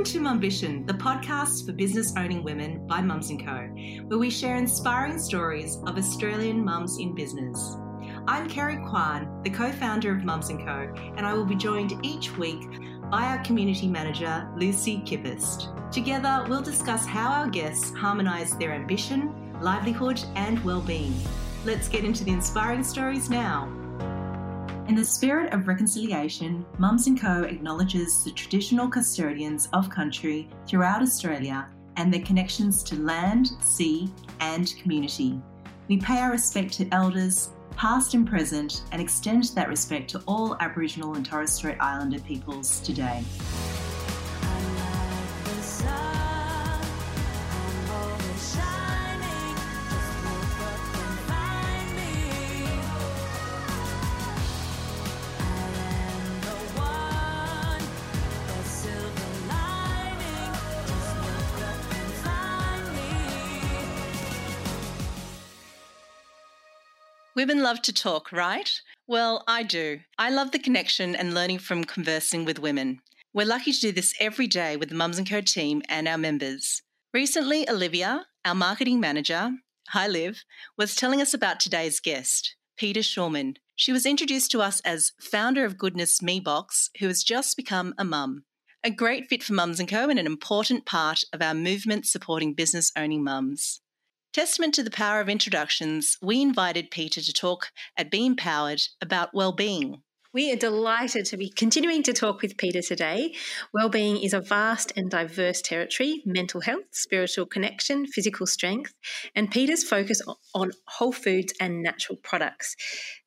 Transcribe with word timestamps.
Welcome 0.00 0.14
to 0.14 0.20
Mumbition, 0.20 0.86
the 0.86 0.94
podcast 0.94 1.66
for 1.66 1.72
business 1.72 2.14
owning 2.16 2.42
women 2.42 2.86
by 2.86 3.02
Mums 3.02 3.30
& 3.36 3.44
Co, 3.44 3.68
where 4.06 4.18
we 4.18 4.30
share 4.30 4.56
inspiring 4.56 5.18
stories 5.18 5.76
of 5.86 5.98
Australian 5.98 6.64
mums 6.64 6.96
in 6.98 7.14
business. 7.14 7.76
I'm 8.26 8.48
Carrie 8.48 8.82
Kwan, 8.88 9.42
the 9.42 9.50
co-founder 9.50 10.16
of 10.16 10.24
Mums 10.24 10.48
& 10.48 10.48
Co, 10.48 10.90
and 11.18 11.26
I 11.26 11.34
will 11.34 11.44
be 11.44 11.54
joined 11.54 12.02
each 12.02 12.34
week 12.38 12.62
by 13.10 13.24
our 13.24 13.44
community 13.44 13.88
manager, 13.88 14.50
Lucy 14.56 15.02
Kippist. 15.04 15.92
Together, 15.92 16.46
we'll 16.48 16.62
discuss 16.62 17.04
how 17.04 17.30
our 17.32 17.50
guests 17.50 17.94
harmonise 17.94 18.56
their 18.56 18.72
ambition, 18.72 19.52
livelihood, 19.60 20.18
and 20.34 20.64
well-being. 20.64 21.14
Let's 21.66 21.90
get 21.90 22.04
into 22.04 22.24
the 22.24 22.32
inspiring 22.32 22.84
stories 22.84 23.28
now. 23.28 23.70
In 24.90 24.96
the 24.96 25.04
spirit 25.04 25.52
of 25.52 25.68
reconciliation, 25.68 26.66
Mums 26.78 27.08
& 27.14 27.20
Co 27.20 27.44
acknowledges 27.44 28.24
the 28.24 28.32
traditional 28.32 28.88
custodians 28.88 29.68
of 29.72 29.88
country 29.88 30.48
throughout 30.66 31.00
Australia 31.00 31.68
and 31.96 32.12
their 32.12 32.22
connections 32.22 32.82
to 32.82 32.96
land, 32.96 33.52
sea, 33.60 34.10
and 34.40 34.74
community. 34.82 35.40
We 35.86 35.98
pay 35.98 36.18
our 36.18 36.32
respect 36.32 36.72
to 36.72 36.88
elders, 36.90 37.50
past 37.76 38.14
and 38.14 38.28
present, 38.28 38.82
and 38.90 39.00
extend 39.00 39.44
that 39.54 39.68
respect 39.68 40.10
to 40.10 40.24
all 40.26 40.56
Aboriginal 40.58 41.14
and 41.14 41.24
Torres 41.24 41.52
Strait 41.52 41.76
Islander 41.78 42.18
peoples 42.18 42.80
today. 42.80 43.22
Women 67.40 67.62
love 67.62 67.80
to 67.82 67.92
talk, 67.94 68.32
right? 68.32 68.70
Well, 69.06 69.44
I 69.48 69.62
do. 69.62 70.00
I 70.18 70.28
love 70.28 70.50
the 70.50 70.58
connection 70.58 71.16
and 71.16 71.32
learning 71.32 71.60
from 71.60 71.84
conversing 71.84 72.44
with 72.44 72.58
women. 72.58 73.00
We're 73.32 73.46
lucky 73.46 73.72
to 73.72 73.80
do 73.80 73.92
this 73.92 74.12
every 74.20 74.46
day 74.46 74.76
with 74.76 74.90
the 74.90 74.94
Mums 74.94 75.18
& 75.20 75.26
Co 75.26 75.40
team 75.40 75.80
and 75.88 76.06
our 76.06 76.18
members. 76.18 76.82
Recently, 77.14 77.66
Olivia, 77.66 78.26
our 78.44 78.54
marketing 78.54 79.00
manager, 79.00 79.52
hi 79.88 80.06
Liv, 80.06 80.44
was 80.76 80.94
telling 80.94 81.22
us 81.22 81.32
about 81.32 81.60
today's 81.60 81.98
guest, 81.98 82.56
Peta 82.76 83.00
Shulman. 83.00 83.56
She 83.74 83.90
was 83.90 84.04
introduced 84.04 84.50
to 84.50 84.60
us 84.60 84.80
as 84.80 85.12
founder 85.18 85.64
of 85.64 85.78
Goodness 85.78 86.20
Me 86.20 86.40
Box, 86.40 86.90
who 86.98 87.06
has 87.06 87.22
just 87.22 87.56
become 87.56 87.94
a 87.96 88.04
mum. 88.04 88.44
A 88.84 88.90
great 88.90 89.28
fit 89.28 89.42
for 89.42 89.54
Mums 89.54 89.80
& 89.84 89.88
Co 89.88 90.10
and 90.10 90.18
an 90.18 90.26
important 90.26 90.84
part 90.84 91.24
of 91.32 91.40
our 91.40 91.54
movement 91.54 92.04
supporting 92.04 92.52
business 92.52 92.92
owning 92.94 93.24
mums. 93.24 93.80
Testament 94.32 94.74
to 94.74 94.84
the 94.84 94.92
power 94.92 95.20
of 95.20 95.28
introductions, 95.28 96.16
we 96.22 96.40
invited 96.40 96.92
Peta 96.92 97.20
to 97.20 97.32
talk 97.32 97.72
at 97.96 98.12
Be 98.12 98.24
Empowered 98.24 98.80
about 99.00 99.34
well-being. 99.34 100.02
We 100.32 100.52
are 100.52 100.56
delighted 100.56 101.24
to 101.26 101.36
be 101.36 101.50
continuing 101.50 102.04
to 102.04 102.12
talk 102.12 102.40
with 102.40 102.56
Peta 102.56 102.82
today. 102.82 103.34
Wellbeing 103.74 104.22
is 104.22 104.32
a 104.32 104.40
vast 104.40 104.92
and 104.94 105.10
diverse 105.10 105.60
territory 105.60 106.22
mental 106.24 106.60
health, 106.60 106.84
spiritual 106.92 107.46
connection, 107.46 108.06
physical 108.06 108.46
strength, 108.46 108.94
and 109.34 109.50
Peta's 109.50 109.82
focus 109.82 110.22
on 110.54 110.70
whole 110.86 111.10
foods 111.10 111.52
and 111.58 111.82
natural 111.82 112.16
products. 112.16 112.76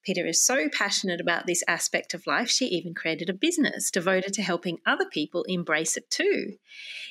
Peta 0.06 0.26
is 0.26 0.46
so 0.46 0.70
passionate 0.70 1.20
about 1.20 1.46
this 1.46 1.62
aspect 1.68 2.14
of 2.14 2.26
life, 2.26 2.50
she 2.50 2.68
even 2.68 2.94
created 2.94 3.30
a 3.30 3.34
business 3.34 3.92
devoted 3.92 4.32
to 4.36 4.42
helping 4.42 4.78
other 4.86 5.06
people 5.06 5.44
embrace 5.50 5.98
it 5.98 6.10
too. 6.10 6.54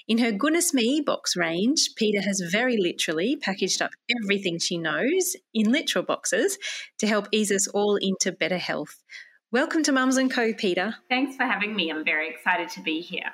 In 0.09 0.17
her 0.19 0.33
Goodness 0.33 0.73
Me 0.73 1.03
box 1.05 1.37
range, 1.37 1.91
Peta 1.97 2.23
has 2.23 2.41
very 2.51 2.79
literally 2.79 3.37
packaged 3.37 3.83
up 3.83 3.91
everything 4.23 4.59
she 4.59 4.79
knows 4.79 5.36
in 5.53 5.70
literal 5.70 6.03
boxes 6.03 6.57
to 6.98 7.07
help 7.07 7.29
ease 7.30 7.53
us 7.53 7.69
all 7.69 7.97
into 7.97 8.33
better 8.33 8.57
health. 8.57 9.03
Welcome 9.52 9.83
to 9.83 9.92
Mums 9.92 10.17
and 10.17 10.30
Co, 10.30 10.55
Peta. 10.55 10.96
Thanks 11.11 11.36
for 11.36 11.42
having 11.42 11.77
me. 11.77 11.90
I'm 11.90 12.07
very 12.07 12.27
excited 12.30 12.70
to 12.70 12.80
be 12.80 13.02
here. 13.02 13.33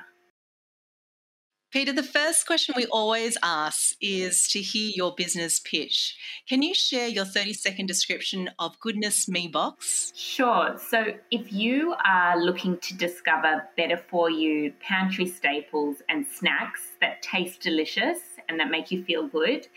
Peta, 1.71 1.93
the 1.93 2.03
first 2.03 2.45
question 2.45 2.75
we 2.77 2.87
always 2.87 3.39
ask 3.41 3.95
is 4.01 4.49
to 4.49 4.59
hear 4.59 4.91
your 4.97 5.15
business 5.15 5.61
pitch. 5.61 6.17
Can 6.49 6.61
you 6.63 6.75
share 6.75 7.07
your 7.07 7.25
30 7.25 7.53
second 7.53 7.87
description 7.87 8.51
of 8.59 8.81
Goodness 8.81 9.29
Me 9.29 9.47
Box? 9.47 10.13
Sure. 10.17 10.77
So, 10.77 11.05
if 11.31 11.53
you 11.53 11.95
are 12.05 12.37
looking 12.37 12.79
to 12.79 12.97
discover 12.97 13.69
better 13.77 13.97
for 13.97 14.29
you 14.29 14.73
pantry 14.81 15.27
staples 15.29 15.99
and 16.09 16.27
snacks 16.27 16.81
that 17.01 17.23
taste 17.23 17.61
delicious 17.61 18.19
and 18.49 18.59
that 18.59 18.73
make 18.73 18.91
you 18.91 19.05
feel 19.05 19.29
good, 19.29 19.69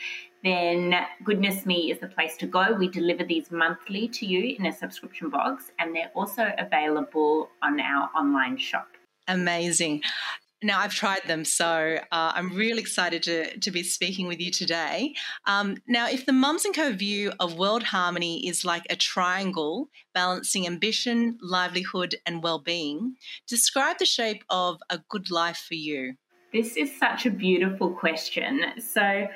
then 0.43 0.95
Goodness 1.23 1.65
Me 1.65 1.91
is 1.91 1.99
the 1.99 2.07
place 2.07 2.35
to 2.37 2.47
go. 2.47 2.73
We 2.73 2.87
deliver 2.87 3.23
these 3.23 3.51
monthly 3.51 4.07
to 4.09 4.25
you 4.25 4.55
in 4.57 4.65
a 4.65 4.73
subscription 4.73 5.29
box, 5.29 5.71
and 5.79 5.95
they're 5.95 6.11
also 6.15 6.51
available 6.57 7.49
on 7.61 7.79
our 7.79 8.09
online 8.15 8.57
shop. 8.57 8.87
Amazing. 9.27 10.01
Now, 10.63 10.79
I've 10.79 10.93
tried 10.93 11.21
them, 11.25 11.43
so 11.43 11.97
uh, 12.11 12.31
I'm 12.35 12.53
really 12.53 12.81
excited 12.81 13.23
to, 13.23 13.57
to 13.57 13.71
be 13.71 13.81
speaking 13.81 14.27
with 14.27 14.39
you 14.39 14.51
today. 14.51 15.15
Um, 15.47 15.77
now, 15.87 16.07
if 16.07 16.27
the 16.27 16.33
Mums 16.33 16.67
& 16.71 16.75
Co 16.75 16.93
view 16.93 17.31
of 17.39 17.57
world 17.57 17.81
harmony 17.81 18.47
is 18.47 18.63
like 18.63 18.83
a 18.89 18.95
triangle 18.95 19.89
balancing 20.13 20.67
ambition, 20.67 21.39
livelihood, 21.41 22.15
and 22.27 22.43
well-being, 22.43 23.15
describe 23.47 23.97
the 23.97 24.05
shape 24.05 24.43
of 24.51 24.77
a 24.91 24.99
good 25.09 25.31
life 25.31 25.65
for 25.67 25.73
you. 25.73 26.13
This 26.53 26.77
is 26.77 26.95
such 26.95 27.25
a 27.25 27.31
beautiful 27.31 27.89
question. 27.89 28.61
So, 28.79 29.27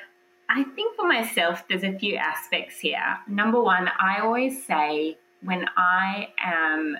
I 0.48 0.62
think 0.62 0.96
for 0.96 1.06
myself, 1.06 1.64
there's 1.68 1.82
a 1.82 1.98
few 1.98 2.16
aspects 2.16 2.78
here. 2.78 3.18
Number 3.26 3.60
one, 3.60 3.90
I 3.98 4.20
always 4.20 4.64
say 4.64 5.18
when 5.42 5.66
I 5.76 6.28
am 6.38 6.96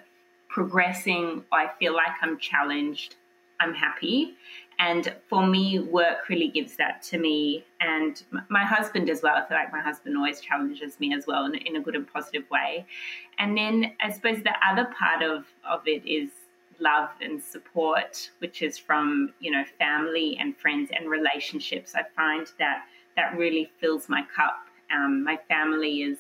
progressing, 0.49 1.45
I 1.53 1.71
feel 1.79 1.95
like 1.95 2.12
I'm 2.23 2.39
challenged, 2.39 3.17
I'm 3.61 3.75
happy. 3.75 4.34
And 4.79 5.15
for 5.29 5.47
me, 5.47 5.79
work 5.79 6.29
really 6.29 6.49
gives 6.49 6.77
that 6.77 7.03
to 7.05 7.19
me. 7.19 7.65
And 7.81 8.23
my 8.49 8.65
husband 8.65 9.09
as 9.09 9.23
well. 9.23 9.34
I 9.37 9.47
feel 9.49 9.57
like 9.57 9.73
my 9.73 9.81
husband 9.81 10.17
always 10.17 10.41
challenges 10.41 11.01
me 11.01 11.15
as 11.15 11.27
well 11.27 11.47
in, 11.47 11.55
in 11.55 11.77
a 11.77 11.81
good 11.81 11.95
and 11.95 12.07
positive 12.11 12.45
way. 12.51 12.84
And 13.39 13.57
then 13.57 13.93
I 14.01 14.11
suppose 14.11 14.43
the 14.43 14.55
other 14.67 14.87
part 14.99 15.23
of, 15.23 15.47
of 15.69 15.81
it 15.87 16.07
is 16.07 16.31
love 16.78 17.09
and 17.23 17.43
support, 17.43 18.31
which 18.39 18.61
is 18.61 18.77
from, 18.77 19.33
you 19.41 19.51
know, 19.51 19.65
family 19.78 20.37
and 20.39 20.55
friends 20.57 20.91
and 20.93 21.09
relationships. 21.09 21.95
I 21.95 22.03
find 22.15 22.47
that 22.59 22.84
that 23.16 23.37
really 23.37 23.71
fills 23.81 24.09
my 24.09 24.22
cup. 24.34 24.59
Um, 24.94 25.25
my 25.25 25.38
family 25.49 26.03
is, 26.03 26.19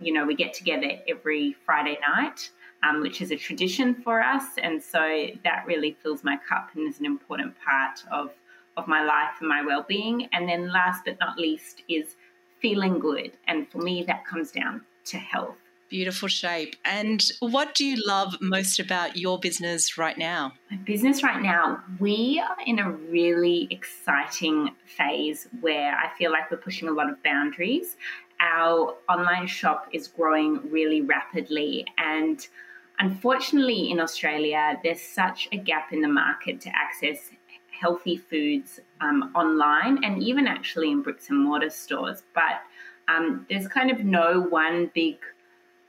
you 0.00 0.12
know, 0.12 0.24
we 0.24 0.34
get 0.34 0.54
together 0.54 0.90
every 1.08 1.56
Friday 1.66 1.98
night, 2.00 2.50
um, 2.82 3.00
which 3.00 3.20
is 3.20 3.30
a 3.30 3.36
tradition 3.36 3.94
for 3.94 4.20
us, 4.22 4.44
and 4.62 4.82
so 4.82 5.26
that 5.44 5.64
really 5.66 5.96
fills 6.02 6.24
my 6.24 6.36
cup 6.48 6.70
and 6.74 6.88
is 6.88 7.00
an 7.00 7.06
important 7.06 7.54
part 7.64 8.02
of 8.10 8.30
of 8.78 8.88
my 8.88 9.04
life 9.04 9.34
and 9.40 9.48
my 9.48 9.62
well-being. 9.62 10.28
And 10.32 10.48
then, 10.48 10.72
last 10.72 11.04
but 11.04 11.18
not 11.20 11.36
least, 11.38 11.82
is 11.88 12.16
feeling 12.60 12.98
good, 12.98 13.32
and 13.46 13.68
for 13.70 13.78
me, 13.78 14.02
that 14.04 14.24
comes 14.24 14.50
down 14.50 14.82
to 15.04 15.18
health. 15.18 15.61
Beautiful 15.92 16.28
shape. 16.28 16.74
And 16.86 17.22
what 17.40 17.74
do 17.74 17.84
you 17.84 18.02
love 18.06 18.38
most 18.40 18.80
about 18.80 19.18
your 19.18 19.38
business 19.38 19.98
right 19.98 20.16
now? 20.16 20.54
My 20.70 20.78
business 20.78 21.22
right 21.22 21.42
now, 21.42 21.84
we 21.98 22.42
are 22.42 22.56
in 22.66 22.78
a 22.78 22.90
really 22.90 23.68
exciting 23.70 24.70
phase 24.86 25.48
where 25.60 25.94
I 25.94 26.08
feel 26.16 26.32
like 26.32 26.50
we're 26.50 26.56
pushing 26.56 26.88
a 26.88 26.92
lot 26.92 27.10
of 27.10 27.22
boundaries. 27.22 27.96
Our 28.40 28.94
online 29.06 29.46
shop 29.46 29.88
is 29.92 30.08
growing 30.08 30.62
really 30.70 31.02
rapidly 31.02 31.84
and 31.98 32.46
Unfortunately, 32.98 33.90
in 33.90 34.00
Australia, 34.00 34.78
there's 34.84 35.00
such 35.00 35.48
a 35.50 35.56
gap 35.56 35.92
in 35.92 36.02
the 36.02 36.08
market 36.08 36.60
to 36.60 36.70
access 36.74 37.30
healthy 37.68 38.16
foods 38.16 38.80
um, 39.00 39.32
online 39.34 40.04
and 40.04 40.22
even 40.22 40.46
actually 40.46 40.90
in 40.90 41.02
bricks 41.02 41.28
and 41.28 41.38
mortar 41.42 41.70
stores. 41.70 42.22
But 42.32 42.62
um, 43.08 43.44
there's 43.50 43.66
kind 43.66 43.90
of 43.90 44.04
no 44.04 44.42
one 44.42 44.90
big 44.94 45.16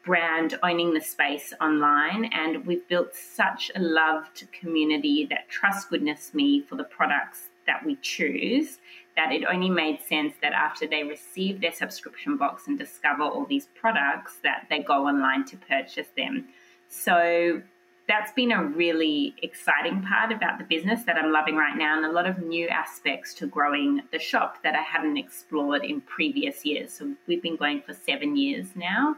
brand 0.03 0.59
owning 0.63 0.93
the 0.93 1.01
space 1.01 1.53
online. 1.61 2.25
And 2.25 2.65
we've 2.65 2.87
built 2.87 3.15
such 3.15 3.71
a 3.75 3.79
loved 3.79 4.47
community 4.51 5.25
that 5.29 5.49
trust 5.49 5.89
goodness 5.89 6.33
me 6.33 6.61
for 6.61 6.75
the 6.75 6.83
products 6.83 7.49
that 7.65 7.85
we 7.85 7.95
choose 8.01 8.79
that 9.15 9.31
it 9.31 9.43
only 9.45 9.69
made 9.69 10.01
sense 10.01 10.33
that 10.41 10.53
after 10.53 10.87
they 10.87 11.03
receive 11.03 11.61
their 11.61 11.71
subscription 11.71 12.37
box 12.37 12.67
and 12.67 12.77
discover 12.77 13.23
all 13.23 13.45
these 13.45 13.67
products 13.75 14.37
that 14.43 14.65
they 14.69 14.79
go 14.79 15.07
online 15.07 15.45
to 15.45 15.57
purchase 15.57 16.07
them. 16.17 16.47
So 16.89 17.61
that's 18.07 18.31
been 18.33 18.51
a 18.51 18.63
really 18.63 19.33
exciting 19.41 20.01
part 20.01 20.31
about 20.31 20.57
the 20.57 20.65
business 20.65 21.03
that 21.05 21.15
I'm 21.15 21.31
loving 21.31 21.55
right 21.55 21.77
now, 21.77 21.95
and 21.95 22.05
a 22.05 22.11
lot 22.11 22.27
of 22.27 22.39
new 22.39 22.67
aspects 22.67 23.33
to 23.35 23.47
growing 23.47 24.01
the 24.11 24.19
shop 24.19 24.61
that 24.63 24.75
I 24.75 24.81
hadn't 24.81 25.17
explored 25.17 25.85
in 25.85 26.01
previous 26.01 26.65
years. 26.65 26.91
So 26.91 27.13
we've 27.27 27.41
been 27.41 27.55
going 27.55 27.81
for 27.81 27.93
seven 27.93 28.35
years 28.35 28.67
now. 28.75 29.15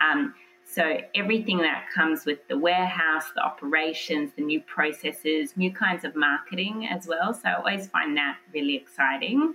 Um, 0.00 0.34
So 0.68 0.98
everything 1.14 1.58
that 1.58 1.84
comes 1.94 2.26
with 2.26 2.40
the 2.48 2.58
warehouse, 2.58 3.30
the 3.36 3.40
operations, 3.40 4.32
the 4.34 4.42
new 4.42 4.60
processes, 4.62 5.56
new 5.56 5.72
kinds 5.72 6.04
of 6.04 6.16
marketing 6.16 6.88
as 6.88 7.06
well. 7.06 7.32
So 7.32 7.48
I 7.48 7.54
always 7.54 7.86
find 7.86 8.16
that 8.16 8.38
really 8.52 8.74
exciting. 8.74 9.54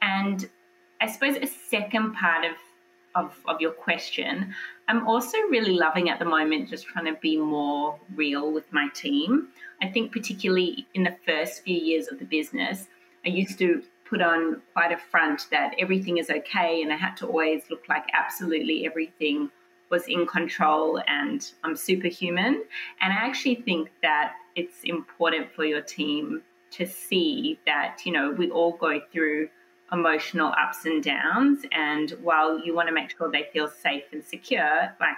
And 0.00 0.50
I 1.00 1.06
suppose 1.06 1.36
a 1.36 1.46
second 1.46 2.14
part 2.14 2.44
of 2.44 2.56
of, 3.14 3.38
of 3.46 3.60
your 3.60 3.72
question, 3.72 4.54
I'm 4.88 5.06
also 5.06 5.36
really 5.50 5.74
loving 5.74 6.08
at 6.08 6.18
the 6.18 6.24
moment 6.24 6.70
just 6.70 6.86
trying 6.86 7.04
to 7.04 7.20
be 7.20 7.36
more 7.36 7.98
real 8.16 8.50
with 8.50 8.72
my 8.72 8.88
team. 8.94 9.48
I 9.82 9.88
think, 9.88 10.12
particularly 10.12 10.86
in 10.94 11.02
the 11.04 11.16
first 11.26 11.62
few 11.62 11.76
years 11.76 12.08
of 12.10 12.18
the 12.18 12.24
business, 12.24 12.88
I 13.24 13.28
used 13.28 13.58
to 13.58 13.82
put 14.10 14.22
on 14.22 14.62
quite 14.72 14.92
a 14.92 14.98
front 15.10 15.46
that 15.50 15.74
everything 15.78 16.18
is 16.18 16.30
okay, 16.30 16.82
and 16.82 16.92
I 16.92 16.96
had 16.96 17.16
to 17.18 17.26
always 17.26 17.62
look 17.70 17.84
like 17.88 18.06
absolutely 18.12 18.86
everything 18.86 19.50
was 19.92 20.08
in 20.08 20.26
control 20.26 21.00
and 21.06 21.52
I'm 21.62 21.76
superhuman. 21.76 22.64
And 23.00 23.12
I 23.12 23.16
actually 23.16 23.56
think 23.56 23.92
that 24.02 24.32
it's 24.56 24.78
important 24.84 25.52
for 25.54 25.64
your 25.64 25.82
team 25.82 26.42
to 26.72 26.86
see 26.86 27.60
that, 27.66 27.98
you 28.04 28.12
know, 28.12 28.32
we 28.32 28.50
all 28.50 28.72
go 28.72 29.00
through 29.12 29.50
emotional 29.92 30.52
ups 30.58 30.86
and 30.86 31.04
downs. 31.04 31.66
And 31.72 32.10
while 32.22 32.58
you 32.58 32.74
want 32.74 32.88
to 32.88 32.94
make 32.94 33.10
sure 33.10 33.30
they 33.30 33.48
feel 33.52 33.68
safe 33.68 34.04
and 34.12 34.24
secure, 34.24 34.96
like 34.98 35.16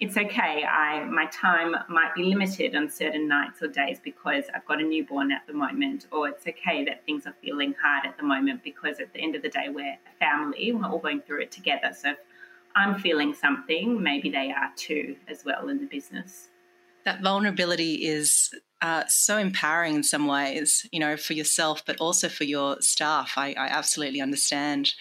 it's 0.00 0.16
okay. 0.16 0.64
I 0.64 1.04
my 1.04 1.26
time 1.26 1.74
might 1.88 2.14
be 2.14 2.24
limited 2.24 2.74
on 2.74 2.88
certain 2.90 3.28
nights 3.28 3.62
or 3.62 3.68
days 3.68 4.00
because 4.02 4.44
I've 4.54 4.64
got 4.66 4.80
a 4.80 4.84
newborn 4.84 5.30
at 5.30 5.46
the 5.46 5.52
moment, 5.52 6.06
or 6.10 6.28
it's 6.28 6.46
okay 6.46 6.84
that 6.84 7.04
things 7.04 7.26
are 7.26 7.34
feeling 7.42 7.74
hard 7.82 8.06
at 8.06 8.16
the 8.16 8.22
moment 8.22 8.62
because 8.62 8.98
at 8.98 9.12
the 9.12 9.20
end 9.20 9.34
of 9.36 9.42
the 9.42 9.50
day 9.50 9.68
we're 9.68 9.92
a 9.92 9.98
family. 10.18 10.72
We're 10.72 10.86
all 10.86 10.98
going 10.98 11.20
through 11.20 11.42
it 11.42 11.50
together. 11.50 11.92
So 11.94 12.14
I'm 12.76 12.98
feeling 12.98 13.34
something, 13.34 14.02
maybe 14.02 14.30
they 14.30 14.52
are 14.52 14.70
too, 14.76 15.16
as 15.28 15.44
well 15.44 15.68
in 15.68 15.78
the 15.78 15.86
business. 15.86 16.48
That 17.04 17.22
vulnerability 17.22 18.06
is 18.06 18.50
uh, 18.82 19.04
so 19.08 19.38
empowering 19.38 19.96
in 19.96 20.02
some 20.02 20.26
ways, 20.26 20.86
you 20.92 21.00
know, 21.00 21.16
for 21.16 21.32
yourself, 21.32 21.84
but 21.84 21.96
also 21.98 22.28
for 22.28 22.44
your 22.44 22.80
staff. 22.80 23.32
I, 23.36 23.54
I 23.54 23.66
absolutely 23.68 24.20
understand. 24.20 24.94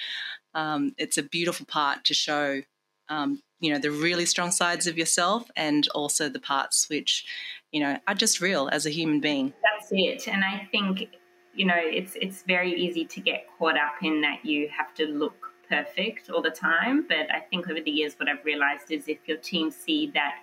Um, 0.53 0.93
it's 0.97 1.17
a 1.17 1.23
beautiful 1.23 1.65
part 1.65 2.05
to 2.05 2.13
show, 2.13 2.61
um, 3.09 3.41
you 3.59 3.71
know, 3.71 3.79
the 3.79 3.91
really 3.91 4.25
strong 4.25 4.51
sides 4.51 4.87
of 4.87 4.97
yourself 4.97 5.49
and 5.55 5.87
also 5.89 6.29
the 6.29 6.39
parts 6.39 6.89
which, 6.89 7.25
you 7.71 7.81
know, 7.81 7.97
are 8.07 8.15
just 8.15 8.41
real 8.41 8.69
as 8.71 8.85
a 8.85 8.89
human 8.89 9.19
being. 9.19 9.53
That's 9.61 9.89
it. 9.91 10.27
And 10.27 10.43
I 10.43 10.67
think, 10.71 11.07
you 11.53 11.65
know, 11.65 11.75
it's 11.77 12.15
it's 12.15 12.43
very 12.43 12.73
easy 12.73 13.05
to 13.05 13.19
get 13.19 13.45
caught 13.57 13.77
up 13.77 14.01
in 14.01 14.21
that 14.21 14.45
you 14.45 14.69
have 14.75 14.93
to 14.95 15.05
look 15.05 15.48
perfect 15.69 16.29
all 16.29 16.41
the 16.41 16.49
time. 16.49 17.05
But 17.07 17.31
I 17.33 17.39
think 17.39 17.69
over 17.69 17.81
the 17.81 17.91
years, 17.91 18.15
what 18.17 18.27
I've 18.27 18.43
realized 18.43 18.91
is 18.91 19.07
if 19.07 19.19
your 19.25 19.37
team 19.37 19.71
see 19.71 20.11
that 20.13 20.35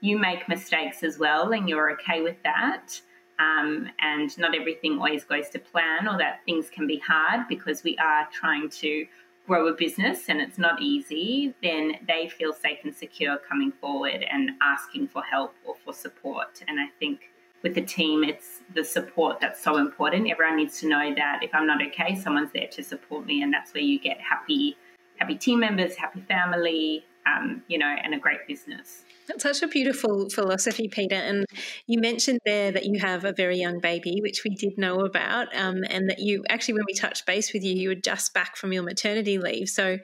you 0.00 0.18
make 0.18 0.48
mistakes 0.48 1.02
as 1.02 1.18
well 1.18 1.52
and 1.52 1.68
you're 1.68 1.92
okay 1.92 2.22
with 2.22 2.36
that, 2.42 3.00
um, 3.38 3.88
and 4.00 4.36
not 4.38 4.54
everything 4.54 4.98
always 4.98 5.24
goes 5.24 5.48
to 5.50 5.58
plan, 5.58 6.06
or 6.06 6.18
that 6.18 6.40
things 6.44 6.68
can 6.70 6.86
be 6.86 6.98
hard 6.98 7.48
because 7.48 7.82
we 7.82 7.96
are 7.98 8.28
trying 8.32 8.68
to 8.68 9.06
grow 9.46 9.66
a 9.66 9.72
business 9.72 10.28
and 10.28 10.40
it's 10.40 10.58
not 10.58 10.80
easy, 10.80 11.52
then 11.62 11.94
they 12.06 12.28
feel 12.28 12.52
safe 12.52 12.78
and 12.84 12.94
secure 12.94 13.38
coming 13.38 13.72
forward 13.72 14.24
and 14.30 14.50
asking 14.62 15.08
for 15.08 15.22
help 15.22 15.54
or 15.64 15.74
for 15.84 15.92
support. 15.92 16.62
And 16.68 16.78
I 16.78 16.86
think 17.00 17.31
with 17.62 17.74
the 17.74 17.82
team, 17.82 18.24
it's 18.24 18.60
the 18.74 18.84
support 18.84 19.40
that's 19.40 19.62
so 19.62 19.76
important. 19.76 20.30
Everyone 20.30 20.56
needs 20.56 20.80
to 20.80 20.88
know 20.88 21.14
that 21.14 21.40
if 21.42 21.54
I'm 21.54 21.66
not 21.66 21.80
okay, 21.88 22.14
someone's 22.14 22.52
there 22.52 22.68
to 22.68 22.82
support 22.82 23.26
me, 23.26 23.42
and 23.42 23.52
that's 23.52 23.72
where 23.74 23.82
you 23.82 23.98
get 23.98 24.20
happy, 24.20 24.76
happy 25.16 25.36
team 25.36 25.60
members, 25.60 25.96
happy 25.96 26.20
family, 26.22 27.04
um, 27.26 27.62
you 27.68 27.78
know, 27.78 27.86
and 27.86 28.14
a 28.14 28.18
great 28.18 28.46
business. 28.48 29.04
That's 29.28 29.44
such 29.44 29.62
a 29.62 29.68
beautiful 29.68 30.28
philosophy, 30.30 30.88
Peta. 30.88 31.14
And 31.14 31.46
you 31.86 32.00
mentioned 32.00 32.40
there 32.44 32.72
that 32.72 32.84
you 32.84 32.98
have 32.98 33.24
a 33.24 33.32
very 33.32 33.56
young 33.58 33.78
baby, 33.78 34.18
which 34.20 34.42
we 34.44 34.54
did 34.56 34.76
know 34.76 35.00
about, 35.00 35.54
um, 35.56 35.84
and 35.88 36.10
that 36.10 36.18
you 36.18 36.44
actually, 36.48 36.74
when 36.74 36.84
we 36.86 36.94
touched 36.94 37.24
base 37.24 37.52
with 37.52 37.62
you, 37.62 37.74
you 37.74 37.88
were 37.90 37.94
just 37.94 38.34
back 38.34 38.56
from 38.56 38.72
your 38.72 38.82
maternity 38.82 39.38
leave. 39.38 39.68
So 39.68 39.98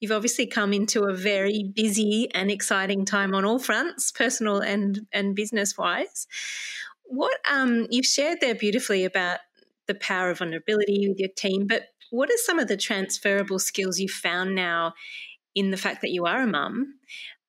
you've 0.00 0.10
obviously 0.10 0.46
come 0.46 0.72
into 0.72 1.04
a 1.04 1.14
very 1.14 1.70
busy 1.74 2.28
and 2.34 2.50
exciting 2.50 3.04
time 3.04 3.34
on 3.34 3.44
all 3.44 3.60
fronts, 3.60 4.10
personal 4.10 4.58
and 4.58 5.06
and 5.12 5.36
business 5.36 5.78
wise. 5.78 6.26
What 7.14 7.38
um, 7.48 7.86
you've 7.90 8.06
shared 8.06 8.40
there 8.40 8.56
beautifully 8.56 9.04
about 9.04 9.38
the 9.86 9.94
power 9.94 10.30
of 10.30 10.38
vulnerability 10.38 11.08
with 11.08 11.20
your 11.20 11.28
team, 11.36 11.66
but 11.68 11.84
what 12.10 12.28
are 12.28 12.38
some 12.38 12.58
of 12.58 12.66
the 12.66 12.76
transferable 12.76 13.60
skills 13.60 14.00
you've 14.00 14.10
found 14.10 14.54
now 14.56 14.94
in 15.54 15.70
the 15.70 15.76
fact 15.76 16.00
that 16.00 16.10
you 16.10 16.26
are 16.26 16.42
a 16.42 16.46
mum? 16.46 16.98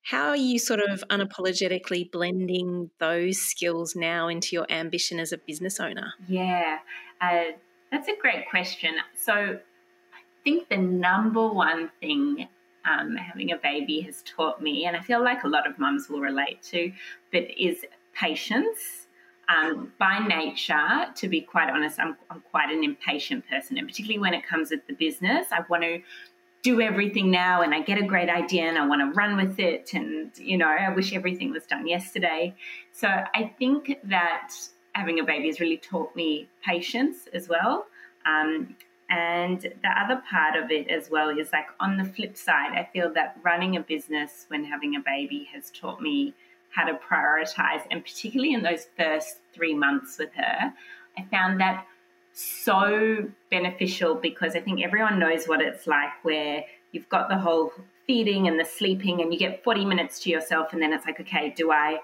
How 0.03 0.27
are 0.27 0.35
you 0.35 0.59
sort 0.59 0.81
of 0.81 1.03
unapologetically 1.09 2.11
blending 2.11 2.91
those 2.99 3.39
skills 3.39 3.95
now 3.95 4.27
into 4.27 4.55
your 4.55 4.67
ambition 4.69 5.19
as 5.19 5.31
a 5.31 5.37
business 5.39 5.79
owner? 5.79 6.13
Yeah, 6.27 6.77
uh, 7.19 7.45
that's 7.91 8.07
a 8.07 8.15
great 8.21 8.47
question. 8.47 8.93
So, 9.15 9.33
I 9.33 10.43
think 10.43 10.69
the 10.69 10.77
number 10.77 11.47
one 11.47 11.89
thing 11.99 12.47
um, 12.87 13.15
having 13.15 13.51
a 13.51 13.57
baby 13.57 14.01
has 14.01 14.21
taught 14.23 14.61
me, 14.61 14.85
and 14.85 14.95
I 14.95 15.01
feel 15.01 15.23
like 15.23 15.43
a 15.43 15.47
lot 15.47 15.67
of 15.67 15.79
mums 15.79 16.07
will 16.07 16.21
relate 16.21 16.61
to, 16.65 16.91
but 17.31 17.45
is 17.57 17.83
patience 18.13 19.04
um, 19.47 19.91
by 19.99 20.19
nature, 20.19 21.05
to 21.15 21.27
be 21.27 21.41
quite 21.41 21.69
honest, 21.69 21.99
I'm, 21.99 22.17
I'm 22.29 22.43
quite 22.51 22.69
an 22.69 22.83
impatient 22.83 23.47
person, 23.47 23.77
and 23.77 23.87
particularly 23.87 24.19
when 24.19 24.33
it 24.33 24.45
comes 24.45 24.71
with 24.71 24.85
the 24.87 24.93
business, 24.93 25.47
I 25.51 25.63
want 25.69 25.83
to 25.83 26.01
do 26.65 26.81
everything 26.81 27.29
now 27.29 27.61
and 27.61 27.75
I 27.75 27.81
get 27.83 27.99
a 27.99 28.03
great 28.03 28.27
idea 28.27 28.63
and 28.63 28.75
I 28.75 28.87
want 28.87 28.99
to 29.01 29.15
run 29.15 29.37
with 29.37 29.59
it. 29.59 29.93
And, 29.93 30.31
you 30.35 30.57
know, 30.57 30.67
I 30.67 30.89
wish 30.89 31.13
everything 31.13 31.51
was 31.51 31.63
done 31.67 31.87
yesterday. 31.87 32.55
So 32.91 33.07
I 33.07 33.53
think 33.59 33.99
that 34.05 34.51
having 34.93 35.19
a 35.19 35.23
baby 35.23 35.45
has 35.45 35.59
really 35.59 35.77
taught 35.77 36.15
me 36.15 36.49
patience 36.65 37.27
as 37.35 37.47
well. 37.47 37.85
Um, 38.25 38.75
and 39.11 39.61
the 39.61 39.89
other 39.95 40.23
part 40.27 40.55
of 40.55 40.71
it 40.71 40.89
as 40.89 41.11
well 41.11 41.29
is 41.29 41.49
like 41.53 41.67
on 41.79 41.97
the 41.97 42.03
flip 42.03 42.35
side, 42.35 42.71
I 42.71 42.89
feel 42.91 43.13
that 43.13 43.37
running 43.43 43.75
a 43.75 43.81
business 43.81 44.45
when 44.47 44.65
having 44.65 44.95
a 44.95 44.99
baby 45.05 45.47
has 45.53 45.69
taught 45.69 46.01
me 46.01 46.33
how 46.75 46.85
to 46.85 46.93
prioritize. 46.93 47.81
And 47.89 48.03
particularly 48.03 48.53
in 48.53 48.61
those 48.61 48.87
first 48.97 49.39
three 49.53 49.73
months 49.73 50.17
with 50.19 50.33
her, 50.35 50.73
I 51.17 51.23
found 51.31 51.59
that 51.61 51.85
so 52.33 53.29
beneficial 53.49 54.15
because 54.15 54.55
I 54.55 54.59
think 54.59 54.83
everyone 54.83 55.17
knows 55.17 55.45
what 55.45 55.61
it's 55.61 55.87
like 55.87 56.11
where 56.23 56.65
you've 56.91 57.07
got 57.07 57.29
the 57.29 57.37
whole 57.37 57.71
feeding 58.05 58.47
and 58.47 58.59
the 58.59 58.65
sleeping 58.65 59.21
and 59.21 59.33
you 59.33 59.39
get 59.39 59.63
40 59.63 59.85
minutes 59.85 60.19
to 60.23 60.29
yourself 60.29 60.73
and 60.73 60.81
then 60.81 60.91
it's 60.91 61.05
like, 61.05 61.19
okay, 61.21 61.53
do 61.55 61.71
I 61.71 61.99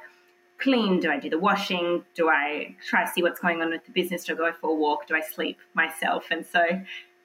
clean? 0.57 0.99
Do 1.01 1.11
I 1.11 1.19
do 1.19 1.29
the 1.29 1.37
washing? 1.37 2.05
Do 2.15 2.29
I 2.29 2.75
try 2.87 3.03
to 3.03 3.11
see 3.11 3.21
what's 3.21 3.41
going 3.41 3.61
on 3.61 3.71
with 3.71 3.85
the 3.85 3.91
business? 3.91 4.23
Do 4.23 4.33
I 4.33 4.37
go 4.37 4.53
for 4.53 4.69
a 4.69 4.73
walk? 4.73 5.07
Do 5.07 5.15
I 5.15 5.21
sleep 5.21 5.57
myself? 5.73 6.27
And 6.31 6.45
so 6.45 6.63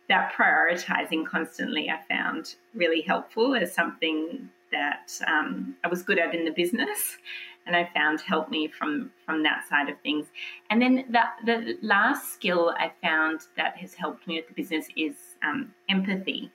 that 0.08 0.32
prioritizing 0.32 1.26
constantly 1.26 1.90
I 1.90 2.00
found 2.08 2.56
really 2.74 3.02
helpful 3.02 3.54
as 3.54 3.72
something 3.72 4.50
that 4.72 5.12
um, 5.26 5.76
I 5.84 5.88
was 5.88 6.02
good 6.02 6.18
at 6.18 6.34
in 6.34 6.44
the 6.44 6.50
business, 6.50 7.18
and 7.66 7.74
I 7.74 7.88
found 7.94 8.20
helped 8.20 8.50
me 8.50 8.68
from 8.68 9.10
from 9.24 9.42
that 9.42 9.68
side 9.68 9.88
of 9.88 10.00
things. 10.00 10.26
And 10.70 10.80
then 10.80 11.04
the 11.10 11.22
the 11.44 11.78
last 11.82 12.34
skill 12.34 12.74
I 12.78 12.92
found 13.02 13.40
that 13.56 13.76
has 13.76 13.94
helped 13.94 14.26
me 14.26 14.36
with 14.36 14.48
the 14.48 14.54
business 14.54 14.88
is 14.96 15.14
um, 15.42 15.72
empathy, 15.88 16.50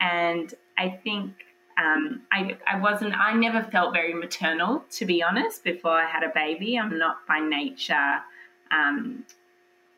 and 0.00 0.52
I 0.78 1.00
think. 1.02 1.32
Um, 1.78 2.22
I, 2.32 2.56
I 2.66 2.80
wasn't, 2.80 3.14
I 3.18 3.34
never 3.34 3.62
felt 3.62 3.92
very 3.92 4.14
maternal, 4.14 4.82
to 4.92 5.04
be 5.04 5.22
honest, 5.22 5.62
before 5.62 5.90
I 5.90 6.06
had 6.06 6.22
a 6.22 6.30
baby. 6.34 6.78
I'm 6.78 6.96
not 6.96 7.16
by 7.28 7.38
nature, 7.38 8.22
um, 8.70 9.26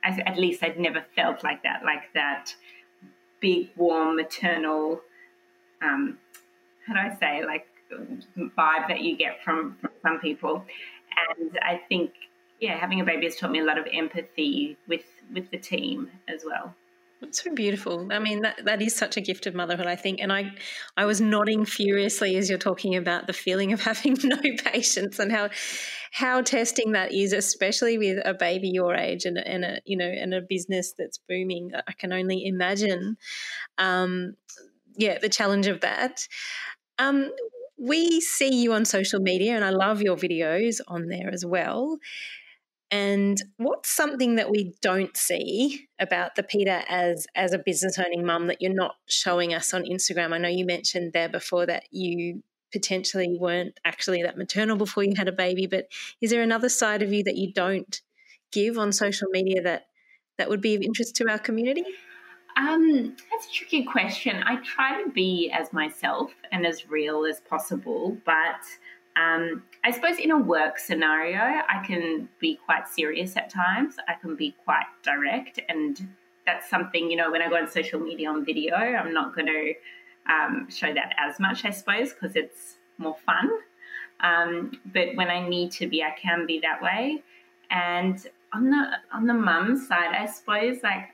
at 0.02 0.36
least 0.36 0.64
I'd 0.64 0.76
never 0.76 1.04
felt 1.14 1.44
like 1.44 1.62
that, 1.62 1.84
like 1.84 2.12
that 2.14 2.52
big, 3.40 3.70
warm, 3.76 4.16
maternal 4.16 5.00
um, 5.82 6.18
do 6.94 7.00
I 7.00 7.16
say, 7.18 7.44
like 7.44 7.66
vibe 8.36 8.88
that 8.88 9.00
you 9.00 9.16
get 9.16 9.42
from, 9.44 9.76
from 9.80 9.90
some 10.02 10.20
people. 10.20 10.64
And 11.38 11.58
I 11.62 11.80
think, 11.88 12.12
yeah, 12.60 12.76
having 12.76 13.00
a 13.00 13.04
baby 13.04 13.24
has 13.26 13.36
taught 13.36 13.50
me 13.50 13.60
a 13.60 13.64
lot 13.64 13.78
of 13.78 13.86
empathy 13.92 14.76
with 14.86 15.02
with 15.32 15.50
the 15.50 15.58
team 15.58 16.10
as 16.28 16.42
well. 16.44 16.74
It's 17.20 17.42
so 17.42 17.52
beautiful. 17.52 18.06
I 18.12 18.20
mean, 18.20 18.42
that, 18.42 18.64
that 18.64 18.80
is 18.80 18.94
such 18.94 19.16
a 19.16 19.20
gift 19.20 19.46
of 19.46 19.54
motherhood, 19.54 19.86
I 19.86 19.96
think. 19.96 20.20
And 20.20 20.32
I, 20.32 20.52
I 20.96 21.04
was 21.04 21.20
nodding 21.20 21.64
furiously 21.64 22.36
as 22.36 22.48
you're 22.48 22.58
talking 22.58 22.94
about 22.94 23.26
the 23.26 23.32
feeling 23.32 23.72
of 23.72 23.80
having 23.82 24.16
no 24.22 24.38
patience 24.64 25.18
and 25.18 25.32
how, 25.32 25.50
how 26.12 26.42
testing 26.42 26.92
that 26.92 27.12
is, 27.12 27.32
especially 27.32 27.98
with 27.98 28.18
a 28.24 28.34
baby 28.34 28.68
your 28.68 28.94
age 28.94 29.24
and, 29.24 29.36
and 29.36 29.64
a, 29.64 29.80
you 29.84 29.96
know, 29.96 30.08
and 30.08 30.32
a 30.32 30.40
business 30.40 30.94
that's 30.96 31.18
booming. 31.28 31.72
I 31.74 31.92
can 31.92 32.12
only 32.12 32.46
imagine, 32.46 33.16
um, 33.78 34.34
yeah, 34.96 35.18
the 35.18 35.28
challenge 35.28 35.66
of 35.66 35.80
that. 35.80 36.26
Um, 36.98 37.30
we 37.78 38.20
see 38.20 38.54
you 38.54 38.72
on 38.72 38.84
social 38.84 39.20
media, 39.20 39.54
and 39.54 39.64
I 39.64 39.70
love 39.70 40.02
your 40.02 40.16
videos 40.16 40.80
on 40.88 41.08
there 41.08 41.30
as 41.32 41.46
well. 41.46 41.98
And 42.90 43.40
what's 43.58 43.90
something 43.90 44.36
that 44.36 44.50
we 44.50 44.74
don't 44.80 45.14
see 45.16 45.88
about 45.98 46.36
the 46.36 46.42
Peta 46.42 46.82
as 46.88 47.26
as 47.34 47.52
a 47.52 47.58
business 47.58 47.98
owning 47.98 48.24
mum 48.24 48.46
that 48.46 48.62
you're 48.62 48.72
not 48.72 48.96
showing 49.06 49.52
us 49.52 49.74
on 49.74 49.84
Instagram? 49.84 50.32
I 50.32 50.38
know 50.38 50.48
you 50.48 50.64
mentioned 50.64 51.12
there 51.12 51.28
before 51.28 51.66
that 51.66 51.84
you 51.90 52.42
potentially 52.72 53.36
weren't 53.38 53.78
actually 53.84 54.22
that 54.22 54.38
maternal 54.38 54.76
before 54.76 55.04
you 55.04 55.14
had 55.16 55.28
a 55.28 55.32
baby. 55.32 55.66
But 55.66 55.88
is 56.20 56.30
there 56.30 56.42
another 56.42 56.68
side 56.68 57.02
of 57.02 57.12
you 57.12 57.22
that 57.24 57.36
you 57.36 57.52
don't 57.52 58.00
give 58.52 58.78
on 58.78 58.92
social 58.92 59.28
media 59.30 59.62
that 59.62 59.86
that 60.38 60.48
would 60.48 60.62
be 60.62 60.74
of 60.74 60.82
interest 60.82 61.16
to 61.16 61.30
our 61.30 61.38
community? 61.38 61.84
Um, 62.58 63.14
that's 63.30 63.46
a 63.46 63.52
tricky 63.52 63.84
question. 63.84 64.42
I 64.44 64.56
try 64.56 65.00
to 65.02 65.10
be 65.10 65.50
as 65.50 65.72
myself 65.72 66.32
and 66.50 66.66
as 66.66 66.90
real 66.90 67.24
as 67.24 67.40
possible, 67.40 68.16
but 68.26 68.62
um, 69.14 69.62
I 69.84 69.92
suppose 69.92 70.18
in 70.18 70.32
a 70.32 70.38
work 70.38 70.78
scenario, 70.78 71.38
I 71.38 71.84
can 71.86 72.28
be 72.40 72.58
quite 72.64 72.88
serious 72.88 73.36
at 73.36 73.48
times. 73.48 73.94
I 74.08 74.14
can 74.14 74.34
be 74.34 74.56
quite 74.64 74.86
direct, 75.04 75.60
and 75.68 76.08
that's 76.46 76.68
something 76.68 77.08
you 77.08 77.16
know 77.16 77.30
when 77.30 77.42
I 77.42 77.48
go 77.48 77.56
on 77.56 77.70
social 77.70 78.00
media 78.00 78.28
on 78.28 78.44
video, 78.44 78.74
I'm 78.74 79.14
not 79.14 79.36
going 79.36 79.46
to 79.46 79.74
um, 80.32 80.68
show 80.68 80.92
that 80.92 81.14
as 81.16 81.38
much, 81.38 81.64
I 81.64 81.70
suppose, 81.70 82.12
because 82.12 82.34
it's 82.34 82.78
more 82.98 83.16
fun. 83.24 83.50
Um, 84.20 84.72
but 84.92 85.14
when 85.14 85.28
I 85.28 85.48
need 85.48 85.70
to 85.72 85.86
be, 85.86 86.02
I 86.02 86.10
can 86.10 86.44
be 86.44 86.58
that 86.60 86.82
way. 86.82 87.22
And 87.70 88.26
on 88.52 88.70
the 88.70 88.84
on 89.12 89.26
the 89.26 89.34
mum 89.34 89.76
side, 89.76 90.12
I 90.18 90.26
suppose 90.26 90.82
like 90.82 91.08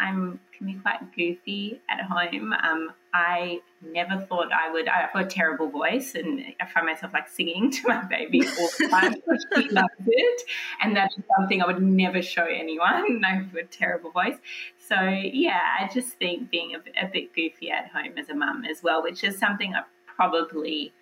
I'm 0.00 0.40
can 0.60 0.66
be 0.66 0.74
quite 0.74 1.14
goofy 1.16 1.80
at 1.88 2.02
home. 2.04 2.52
Um, 2.52 2.92
I 3.14 3.60
never 3.82 4.18
thought 4.26 4.52
I 4.52 4.70
would. 4.70 4.88
I've 4.88 5.12
got 5.12 5.24
a 5.24 5.26
terrible 5.26 5.70
voice, 5.70 6.14
and 6.14 6.42
I 6.60 6.66
find 6.66 6.86
myself 6.86 7.12
like 7.12 7.28
singing 7.28 7.70
to 7.70 7.88
my 7.88 8.04
baby 8.04 8.42
all 8.46 8.68
the 8.78 8.88
time. 8.88 9.14
She 9.56 9.68
loves 9.70 9.88
it, 10.06 10.42
and 10.82 10.94
that's 10.94 11.16
something 11.36 11.62
I 11.62 11.66
would 11.66 11.82
never 11.82 12.22
show 12.22 12.44
anyone. 12.44 13.24
I 13.26 13.36
have 13.36 13.54
a 13.54 13.64
terrible 13.64 14.10
voice, 14.10 14.36
so 14.78 15.00
yeah, 15.00 15.60
I 15.80 15.90
just 15.92 16.10
think 16.14 16.50
being 16.50 16.74
a, 16.74 17.06
a 17.06 17.08
bit 17.08 17.34
goofy 17.34 17.70
at 17.70 17.88
home 17.88 18.18
as 18.18 18.28
a 18.28 18.34
mum 18.34 18.64
as 18.70 18.82
well, 18.82 19.02
which 19.02 19.24
is 19.24 19.38
something 19.38 19.74
I 19.74 19.82
probably 20.06 20.92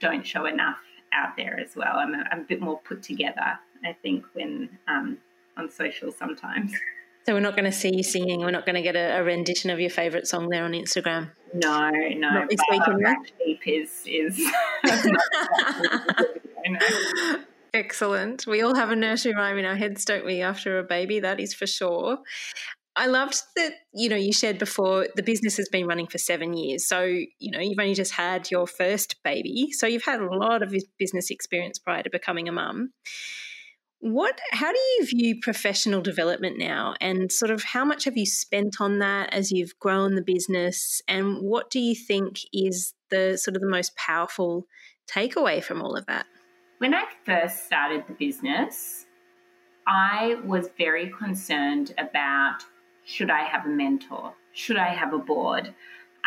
don't 0.00 0.26
show 0.26 0.46
enough 0.46 0.78
out 1.12 1.36
there 1.36 1.58
as 1.58 1.74
well. 1.74 1.96
I'm 1.96 2.14
a, 2.14 2.24
I'm 2.30 2.40
a 2.40 2.44
bit 2.44 2.60
more 2.60 2.78
put 2.80 3.02
together, 3.02 3.58
I 3.84 3.92
think, 4.02 4.24
when 4.32 4.78
um, 4.86 5.18
on 5.56 5.70
social 5.70 6.12
sometimes. 6.12 6.72
So 7.28 7.34
we're 7.34 7.40
not 7.40 7.56
going 7.56 7.70
to 7.70 7.72
see 7.72 7.94
you 7.94 8.02
singing. 8.02 8.40
We're 8.40 8.52
not 8.52 8.64
going 8.64 8.76
to 8.76 8.80
get 8.80 8.96
a, 8.96 9.18
a 9.18 9.22
rendition 9.22 9.68
of 9.68 9.78
your 9.78 9.90
favourite 9.90 10.26
song 10.26 10.48
there 10.48 10.64
on 10.64 10.72
Instagram. 10.72 11.30
No, 11.52 11.90
no. 11.90 12.30
Not 12.30 12.48
this 12.48 12.58
week, 12.70 12.80
is 13.66 14.02
is. 14.06 14.40
Excellent. 17.74 18.46
We 18.46 18.62
all 18.62 18.74
have 18.74 18.90
a 18.90 18.96
nursery 18.96 19.34
rhyme 19.34 19.58
in 19.58 19.66
our 19.66 19.76
heads, 19.76 20.06
don't 20.06 20.24
we? 20.24 20.40
After 20.40 20.78
a 20.78 20.82
baby, 20.82 21.20
that 21.20 21.38
is 21.38 21.52
for 21.52 21.66
sure. 21.66 22.16
I 22.96 23.08
loved 23.08 23.42
that, 23.56 23.74
you 23.92 24.08
know, 24.08 24.16
you 24.16 24.32
shared 24.32 24.58
before 24.58 25.08
the 25.14 25.22
business 25.22 25.58
has 25.58 25.68
been 25.68 25.86
running 25.86 26.06
for 26.06 26.16
seven 26.16 26.54
years. 26.54 26.88
So, 26.88 27.02
you 27.02 27.50
know, 27.50 27.60
you've 27.60 27.78
only 27.78 27.92
just 27.92 28.14
had 28.14 28.50
your 28.50 28.66
first 28.66 29.22
baby. 29.22 29.68
So 29.72 29.86
you've 29.86 30.04
had 30.04 30.20
a 30.20 30.34
lot 30.34 30.62
of 30.62 30.74
business 30.98 31.30
experience 31.30 31.78
prior 31.78 32.02
to 32.02 32.08
becoming 32.08 32.48
a 32.48 32.52
mum. 32.52 32.94
What 34.00 34.40
how 34.52 34.70
do 34.70 34.78
you 34.78 35.06
view 35.06 35.40
professional 35.40 36.00
development 36.00 36.56
now 36.56 36.94
and 37.00 37.32
sort 37.32 37.50
of 37.50 37.64
how 37.64 37.84
much 37.84 38.04
have 38.04 38.16
you 38.16 38.26
spent 38.26 38.80
on 38.80 39.00
that 39.00 39.34
as 39.34 39.50
you've 39.50 39.76
grown 39.80 40.14
the 40.14 40.22
business 40.22 41.02
and 41.08 41.38
what 41.42 41.68
do 41.68 41.80
you 41.80 41.96
think 41.96 42.38
is 42.52 42.94
the 43.10 43.36
sort 43.36 43.56
of 43.56 43.62
the 43.62 43.68
most 43.68 43.96
powerful 43.96 44.66
takeaway 45.10 45.62
from 45.62 45.82
all 45.82 45.96
of 45.96 46.06
that? 46.06 46.26
When 46.78 46.94
I 46.94 47.04
first 47.26 47.66
started 47.66 48.04
the 48.06 48.14
business, 48.14 49.06
I 49.88 50.36
was 50.44 50.68
very 50.78 51.10
concerned 51.18 51.92
about 51.98 52.58
should 53.04 53.30
I 53.30 53.42
have 53.44 53.64
a 53.66 53.70
mentor? 53.70 54.34
Should 54.52 54.76
I 54.76 54.94
have 54.94 55.12
a 55.12 55.18
board? 55.18 55.74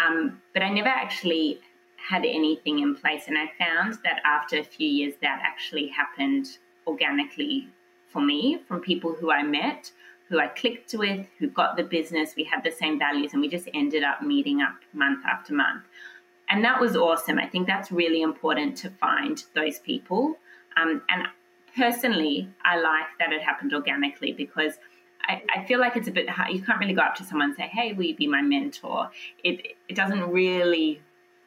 Um, 0.04 0.42
but 0.54 0.64
I 0.64 0.70
never 0.70 0.90
actually 0.90 1.62
had 1.96 2.26
anything 2.26 2.80
in 2.80 2.96
place. 2.96 3.28
And 3.28 3.38
I 3.38 3.52
found 3.58 4.00
that 4.04 4.20
after 4.26 4.58
a 4.58 4.64
few 4.64 4.88
years, 4.88 5.14
that 5.22 5.42
actually 5.44 5.88
happened 5.88 6.48
organically 6.88 7.68
for 8.08 8.22
me 8.22 8.62
from 8.68 8.82
people 8.82 9.14
who 9.14 9.32
I 9.32 9.44
met, 9.44 9.92
who 10.28 10.40
I 10.40 10.48
clicked 10.48 10.94
with, 10.94 11.28
who 11.40 11.48
got 11.48 11.78
the 11.78 11.84
business. 11.84 12.36
We 12.36 12.44
had 12.44 12.64
the 12.64 12.72
same 12.72 13.00
values, 13.00 13.34
and 13.34 13.42
we 13.42 13.48
just 13.48 13.70
ended 13.74 14.04
up 14.04 14.22
meeting 14.22 14.62
up 14.62 14.76
month 14.94 15.26
after 15.26 15.54
month. 15.54 15.84
And 16.50 16.64
that 16.66 16.80
was 16.80 16.96
awesome. 16.96 17.40
I 17.40 17.48
think 17.48 17.68
that's 17.68 17.92
really 17.92 18.22
important 18.22 18.78
to 18.78 18.90
find 18.90 19.44
those 19.56 19.80
people. 19.80 20.38
Um, 20.76 21.02
and 21.10 21.28
personally, 21.76 22.50
I 22.64 22.78
like 22.78 23.08
that 23.20 23.32
it 23.32 23.42
happened 23.42 23.74
organically 23.74 24.34
because 24.34 24.74
I, 25.28 25.44
I, 25.56 25.66
feel 25.66 25.80
like 25.80 25.96
it's 25.96 26.08
a 26.08 26.12
bit 26.12 26.30
hard. 26.30 26.52
You 26.52 26.62
can't 26.62 26.80
really 26.80 26.94
go 26.94 27.02
up 27.02 27.16
to 27.16 27.24
someone 27.24 27.50
and 27.50 27.56
say, 27.56 27.68
"Hey, 27.68 27.94
will 27.94 28.06
you 28.06 28.16
be 28.16 28.28
my 28.28 28.42
mentor?" 28.42 29.10
It 29.44 29.76
it 29.88 29.96
doesn't 29.96 30.30
really 30.30 31.02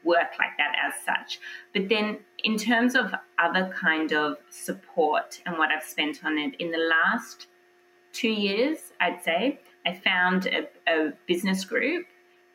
work 0.04 0.32
like 0.38 0.56
that 0.58 0.76
as 0.84 0.94
such. 1.04 1.40
But 1.72 1.88
then, 1.88 2.18
in 2.42 2.56
terms 2.56 2.94
of 2.94 3.14
other 3.38 3.72
kind 3.74 4.12
of 4.12 4.36
support 4.50 5.40
and 5.46 5.58
what 5.58 5.70
I've 5.70 5.84
spent 5.84 6.24
on 6.24 6.38
it 6.38 6.54
in 6.58 6.70
the 6.70 6.78
last 6.78 7.46
two 8.12 8.28
years, 8.28 8.92
I'd 9.00 9.22
say 9.22 9.60
I 9.86 9.94
found 9.94 10.46
a, 10.46 10.68
a 10.86 11.12
business 11.26 11.64
group 11.64 12.06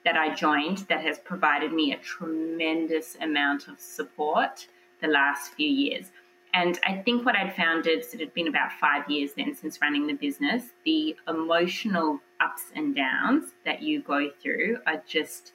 that 0.05 0.15
I 0.15 0.33
joined 0.33 0.79
that 0.89 1.01
has 1.01 1.19
provided 1.19 1.73
me 1.73 1.93
a 1.93 1.97
tremendous 1.97 3.17
amount 3.21 3.67
of 3.67 3.79
support 3.79 4.67
the 5.01 5.07
last 5.07 5.53
few 5.53 5.67
years. 5.67 6.11
And 6.53 6.79
I 6.83 6.97
think 6.97 7.25
what 7.25 7.35
I'd 7.35 7.55
found 7.55 7.85
is 7.85 8.13
it 8.13 8.19
had 8.19 8.33
been 8.33 8.47
about 8.47 8.71
five 8.71 9.09
years 9.09 9.33
then 9.33 9.53
since 9.53 9.79
running 9.81 10.07
the 10.07 10.13
business. 10.13 10.63
The 10.83 11.15
emotional 11.27 12.19
ups 12.39 12.71
and 12.75 12.95
downs 12.95 13.53
that 13.65 13.83
you 13.83 14.01
go 14.01 14.31
through 14.41 14.79
are 14.87 15.03
just 15.07 15.53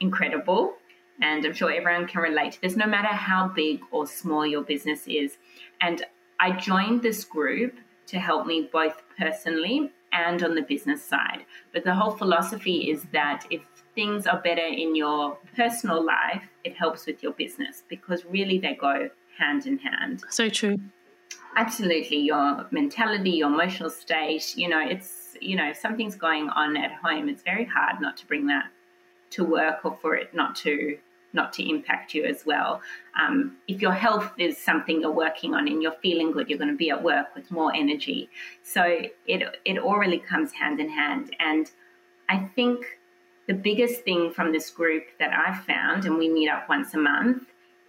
incredible. 0.00 0.74
And 1.20 1.44
I'm 1.44 1.54
sure 1.54 1.72
everyone 1.72 2.06
can 2.06 2.20
relate 2.20 2.52
to 2.52 2.60
this, 2.60 2.76
no 2.76 2.86
matter 2.86 3.08
how 3.08 3.48
big 3.48 3.80
or 3.90 4.06
small 4.06 4.46
your 4.46 4.62
business 4.62 5.06
is. 5.06 5.38
And 5.80 6.04
I 6.38 6.52
joined 6.52 7.02
this 7.02 7.24
group 7.24 7.74
to 8.08 8.18
help 8.18 8.46
me 8.46 8.68
both 8.72 9.02
personally 9.18 9.92
and 10.12 10.42
on 10.42 10.54
the 10.54 10.62
business 10.62 11.02
side. 11.02 11.44
But 11.72 11.84
the 11.84 11.94
whole 11.94 12.12
philosophy 12.12 12.90
is 12.90 13.04
that 13.12 13.46
if 13.50 13.62
things 13.94 14.26
are 14.26 14.40
better 14.40 14.66
in 14.66 14.94
your 14.94 15.38
personal 15.56 16.04
life, 16.04 16.44
it 16.64 16.76
helps 16.76 17.06
with 17.06 17.22
your 17.22 17.32
business 17.32 17.82
because 17.88 18.24
really 18.26 18.58
they 18.58 18.74
go 18.74 19.08
hand 19.38 19.66
in 19.66 19.78
hand. 19.78 20.22
So 20.30 20.48
true. 20.48 20.76
Absolutely. 21.56 22.18
Your 22.18 22.66
mentality, 22.70 23.30
your 23.30 23.48
emotional 23.48 23.90
state, 23.90 24.56
you 24.56 24.68
know, 24.68 24.80
it's, 24.80 25.36
you 25.40 25.56
know, 25.56 25.70
if 25.70 25.76
something's 25.78 26.14
going 26.14 26.50
on 26.50 26.76
at 26.76 26.92
home, 26.92 27.28
it's 27.28 27.42
very 27.42 27.64
hard 27.64 28.00
not 28.00 28.16
to 28.18 28.26
bring 28.26 28.46
that 28.46 28.66
to 29.30 29.44
work 29.44 29.84
or 29.84 29.96
for 30.00 30.14
it 30.14 30.32
not 30.34 30.54
to 30.54 30.98
not 31.36 31.52
to 31.52 31.68
impact 31.68 32.14
you 32.14 32.24
as 32.24 32.44
well. 32.44 32.80
Um, 33.20 33.58
if 33.68 33.80
your 33.80 33.92
health 33.92 34.32
is 34.38 34.58
something 34.58 35.00
you're 35.00 35.12
working 35.12 35.54
on 35.54 35.68
and 35.68 35.80
you're 35.82 36.00
feeling 36.02 36.32
good, 36.32 36.48
you're 36.48 36.58
going 36.58 36.76
to 36.76 36.76
be 36.76 36.90
at 36.90 37.02
work 37.02 37.28
with 37.36 37.50
more 37.52 37.72
energy. 37.74 38.28
So 38.64 38.82
it 39.26 39.42
it 39.64 39.78
all 39.78 39.98
really 39.98 40.18
comes 40.18 40.50
hand 40.52 40.80
in 40.80 40.88
hand. 40.88 41.30
And 41.38 41.70
I 42.28 42.38
think 42.56 42.78
the 43.46 43.54
biggest 43.54 44.02
thing 44.02 44.32
from 44.32 44.50
this 44.52 44.70
group 44.70 45.04
that 45.20 45.32
I've 45.32 45.64
found, 45.64 46.04
and 46.06 46.18
we 46.18 46.28
meet 46.28 46.48
up 46.48 46.68
once 46.68 46.94
a 46.94 46.98
month, 46.98 47.44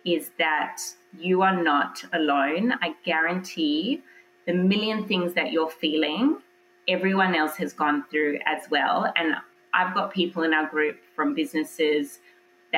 is 0.06 0.32
that 0.38 0.78
you 1.18 1.42
are 1.42 1.64
not 1.64 2.04
alone. 2.14 2.74
I 2.82 2.94
guarantee 3.04 4.04
the 4.46 4.54
million 4.54 5.08
things 5.08 5.34
that 5.34 5.52
you're 5.52 5.70
feeling, 5.70 6.38
everyone 6.88 7.36
else 7.36 7.56
has 7.58 7.74
gone 7.74 8.06
through 8.10 8.40
as 8.46 8.70
well. 8.70 9.12
And 9.16 9.36
I've 9.74 9.94
got 9.94 10.14
people 10.14 10.44
in 10.44 10.54
our 10.54 10.68
group 10.70 10.98
from 11.16 11.34
businesses 11.34 12.20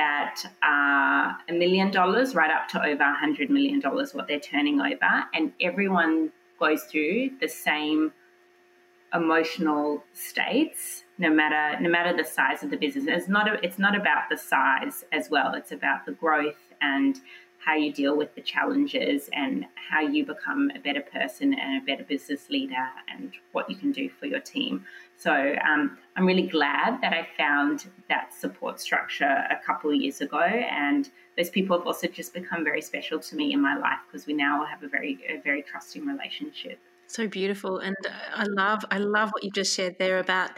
that 0.00 0.42
are 0.62 1.36
a 1.50 1.52
million 1.52 1.90
dollars 1.90 2.34
right 2.34 2.50
up 2.50 2.66
to 2.68 2.82
over 2.82 3.02
a 3.02 3.14
hundred 3.14 3.50
million 3.50 3.80
dollars 3.80 4.14
what 4.14 4.26
they're 4.26 4.40
turning 4.40 4.80
over. 4.80 5.24
And 5.34 5.52
everyone 5.60 6.32
goes 6.58 6.84
through 6.84 7.32
the 7.38 7.48
same 7.48 8.10
emotional 9.12 10.02
states 10.14 11.02
no 11.18 11.28
matter 11.28 11.78
no 11.82 11.90
matter 11.90 12.16
the 12.16 12.24
size 12.24 12.62
of 12.62 12.70
the 12.70 12.78
business. 12.78 13.04
It's 13.08 13.28
not 13.28 13.46
a, 13.46 13.62
it's 13.62 13.78
not 13.78 13.94
about 13.94 14.30
the 14.30 14.38
size 14.38 15.04
as 15.12 15.28
well. 15.28 15.52
It's 15.52 15.72
about 15.72 16.06
the 16.06 16.12
growth 16.12 16.62
and 16.80 17.20
how 17.64 17.74
you 17.74 17.92
deal 17.92 18.16
with 18.16 18.34
the 18.34 18.40
challenges 18.40 19.28
and 19.32 19.66
how 19.74 20.00
you 20.00 20.24
become 20.24 20.70
a 20.74 20.78
better 20.78 21.02
person 21.02 21.52
and 21.54 21.82
a 21.82 21.84
better 21.84 22.04
business 22.04 22.48
leader 22.48 22.88
and 23.12 23.32
what 23.52 23.68
you 23.68 23.76
can 23.76 23.92
do 23.92 24.08
for 24.08 24.26
your 24.26 24.40
team. 24.40 24.84
So 25.16 25.54
um, 25.68 25.98
I'm 26.16 26.24
really 26.24 26.46
glad 26.46 27.02
that 27.02 27.12
I 27.12 27.28
found 27.36 27.86
that 28.08 28.32
support 28.32 28.80
structure 28.80 29.44
a 29.50 29.60
couple 29.64 29.90
of 29.90 29.96
years 29.96 30.22
ago, 30.22 30.40
and 30.40 31.10
those 31.36 31.50
people 31.50 31.76
have 31.76 31.86
also 31.86 32.06
just 32.06 32.32
become 32.32 32.64
very 32.64 32.80
special 32.80 33.18
to 33.20 33.36
me 33.36 33.52
in 33.52 33.60
my 33.60 33.76
life 33.76 33.98
because 34.06 34.26
we 34.26 34.32
now 34.32 34.64
have 34.64 34.82
a 34.82 34.88
very 34.88 35.18
a 35.28 35.38
very 35.40 35.62
trusting 35.62 36.06
relationship. 36.06 36.78
So 37.10 37.26
beautiful, 37.26 37.78
and 37.78 37.96
uh, 38.06 38.12
I 38.36 38.44
love 38.44 38.84
I 38.88 38.98
love 38.98 39.30
what 39.30 39.42
you've 39.42 39.52
just 39.52 39.74
shared 39.74 39.96
there 39.98 40.20
about 40.20 40.52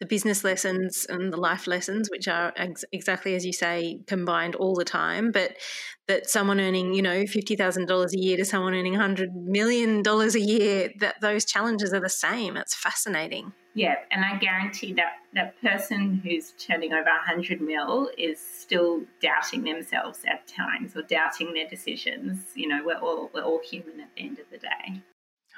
the 0.00 0.06
business 0.06 0.42
lessons 0.42 1.04
and 1.06 1.30
the 1.30 1.36
life 1.36 1.66
lessons, 1.66 2.08
which 2.10 2.26
are 2.26 2.50
ex- 2.56 2.86
exactly 2.92 3.34
as 3.34 3.44
you 3.44 3.52
say, 3.52 4.00
combined 4.06 4.54
all 4.54 4.74
the 4.74 4.86
time. 4.86 5.32
But 5.32 5.58
that 6.06 6.30
someone 6.30 6.62
earning 6.62 6.94
you 6.94 7.02
know 7.02 7.26
fifty 7.26 7.56
thousand 7.56 7.88
dollars 7.88 8.14
a 8.14 8.18
year 8.18 8.38
to 8.38 8.46
someone 8.46 8.74
earning 8.74 8.94
hundred 8.94 9.36
million 9.36 10.02
dollars 10.02 10.34
a 10.34 10.40
year, 10.40 10.88
that 11.00 11.16
those 11.20 11.44
challenges 11.44 11.92
are 11.92 12.00
the 12.00 12.08
same. 12.08 12.56
It's 12.56 12.74
fascinating. 12.74 13.52
Yeah, 13.74 13.96
and 14.10 14.24
I 14.24 14.38
guarantee 14.38 14.94
that 14.94 15.12
that 15.34 15.60
person 15.60 16.22
who's 16.24 16.52
turning 16.52 16.94
over 16.94 17.04
100 17.04 17.60
mil 17.60 18.08
is 18.16 18.40
still 18.40 19.02
doubting 19.20 19.62
themselves 19.62 20.20
at 20.26 20.46
times 20.48 20.96
or 20.96 21.02
doubting 21.02 21.52
their 21.52 21.68
decisions. 21.68 22.46
You 22.54 22.68
know, 22.68 22.80
we're 22.82 22.96
all 22.96 23.30
we're 23.34 23.42
all 23.42 23.60
human 23.62 24.00
at 24.00 24.08
the 24.16 24.22
end 24.22 24.38
of 24.38 24.46
the 24.50 24.56
day. 24.56 25.02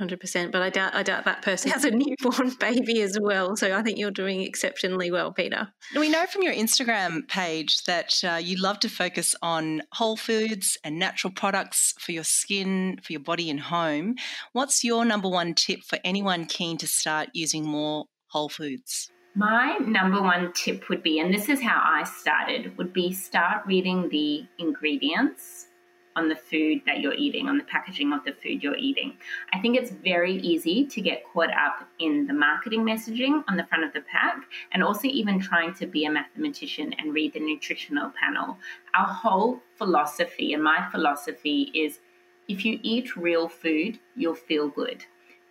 Hundred 0.00 0.18
percent, 0.18 0.50
but 0.50 0.62
I 0.62 0.70
doubt 0.70 0.94
I 0.94 1.02
doubt 1.02 1.26
that 1.26 1.42
person 1.42 1.70
has 1.72 1.84
a 1.84 1.90
newborn 1.90 2.54
baby 2.58 3.02
as 3.02 3.18
well. 3.20 3.54
So 3.54 3.76
I 3.76 3.82
think 3.82 3.98
you're 3.98 4.10
doing 4.10 4.40
exceptionally 4.40 5.10
well, 5.10 5.30
Peta. 5.30 5.74
We 5.94 6.08
know 6.08 6.24
from 6.24 6.40
your 6.40 6.54
Instagram 6.54 7.28
page 7.28 7.84
that 7.84 8.14
uh, 8.24 8.36
you 8.36 8.56
love 8.56 8.80
to 8.80 8.88
focus 8.88 9.34
on 9.42 9.82
whole 9.92 10.16
foods 10.16 10.78
and 10.82 10.98
natural 10.98 11.30
products 11.30 11.92
for 11.98 12.12
your 12.12 12.24
skin, 12.24 12.98
for 13.02 13.12
your 13.12 13.20
body, 13.20 13.50
and 13.50 13.60
home. 13.60 14.14
What's 14.54 14.82
your 14.82 15.04
number 15.04 15.28
one 15.28 15.52
tip 15.52 15.80
for 15.84 15.98
anyone 16.02 16.46
keen 16.46 16.78
to 16.78 16.86
start 16.86 17.28
using 17.34 17.66
more 17.66 18.06
whole 18.28 18.48
foods? 18.48 19.10
My 19.34 19.76
number 19.80 20.22
one 20.22 20.54
tip 20.54 20.88
would 20.88 21.02
be, 21.02 21.18
and 21.18 21.32
this 21.32 21.50
is 21.50 21.60
how 21.60 21.78
I 21.84 22.04
started, 22.04 22.74
would 22.78 22.94
be 22.94 23.12
start 23.12 23.66
reading 23.66 24.08
the 24.08 24.46
ingredients 24.58 25.66
on 26.16 26.28
the 26.28 26.36
food 26.36 26.80
that 26.86 27.00
you're 27.00 27.14
eating, 27.14 27.48
on 27.48 27.56
the 27.56 27.64
packaging 27.64 28.12
of 28.12 28.24
the 28.24 28.32
food 28.32 28.62
you're 28.62 28.76
eating. 28.76 29.16
I 29.52 29.60
think 29.60 29.76
it's 29.76 29.90
very 29.90 30.36
easy 30.36 30.86
to 30.86 31.00
get 31.00 31.24
caught 31.32 31.50
up 31.50 31.88
in 31.98 32.26
the 32.26 32.32
marketing 32.32 32.84
messaging 32.84 33.44
on 33.48 33.56
the 33.56 33.64
front 33.64 33.84
of 33.84 33.92
the 33.92 34.00
pack 34.02 34.42
and 34.72 34.82
also 34.82 35.06
even 35.08 35.38
trying 35.38 35.74
to 35.74 35.86
be 35.86 36.04
a 36.04 36.10
mathematician 36.10 36.92
and 36.98 37.14
read 37.14 37.32
the 37.32 37.40
nutritional 37.40 38.12
panel. 38.20 38.58
Our 38.94 39.06
whole 39.06 39.60
philosophy 39.76 40.52
and 40.52 40.64
my 40.64 40.88
philosophy 40.90 41.70
is 41.74 42.00
if 42.48 42.64
you 42.64 42.80
eat 42.82 43.16
real 43.16 43.48
food, 43.48 44.00
you'll 44.16 44.34
feel 44.34 44.68
good. 44.68 45.04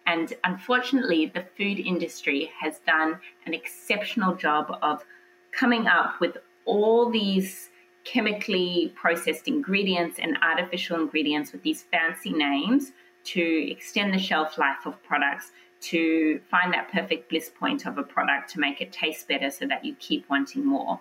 And 0.05 0.33
unfortunately, 0.43 1.27
the 1.27 1.45
food 1.55 1.79
industry 1.79 2.51
has 2.59 2.79
done 2.79 3.19
an 3.45 3.53
exceptional 3.53 4.35
job 4.35 4.77
of 4.81 5.05
coming 5.51 5.87
up 5.87 6.19
with 6.19 6.37
all 6.65 7.09
these 7.09 7.69
chemically 8.03 8.93
processed 8.95 9.47
ingredients 9.47 10.19
and 10.19 10.37
artificial 10.41 10.99
ingredients 10.99 11.51
with 11.51 11.61
these 11.63 11.83
fancy 11.83 12.31
names 12.31 12.91
to 13.23 13.71
extend 13.71 14.13
the 14.13 14.19
shelf 14.19 14.57
life 14.57 14.85
of 14.85 15.01
products, 15.03 15.51
to 15.81 16.41
find 16.49 16.73
that 16.73 16.91
perfect 16.91 17.29
bliss 17.29 17.49
point 17.49 17.85
of 17.85 17.97
a 17.97 18.03
product 18.03 18.49
to 18.49 18.59
make 18.59 18.81
it 18.81 18.91
taste 18.91 19.27
better 19.27 19.49
so 19.49 19.65
that 19.65 19.85
you 19.85 19.95
keep 19.99 20.29
wanting 20.29 20.65
more. 20.65 20.99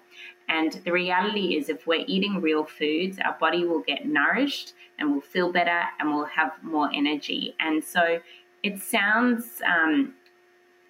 And 0.49 0.73
the 0.85 0.93
reality 0.93 1.57
is, 1.57 1.69
if 1.69 1.87
we're 1.87 2.05
eating 2.07 2.41
real 2.41 2.65
foods, 2.65 3.19
our 3.25 3.37
body 3.39 3.65
will 3.65 3.81
get 3.81 4.07
nourished 4.07 4.75
and 4.99 5.11
we'll 5.11 5.21
feel 5.21 5.53
better 5.53 5.83
and 5.99 6.15
we'll 6.15 6.25
have 6.25 6.53
more 6.63 6.91
energy. 6.95 7.55
And 7.61 7.83
so 7.83 8.21
it 8.63 8.81
sounds 8.81 9.61
um, 9.67 10.15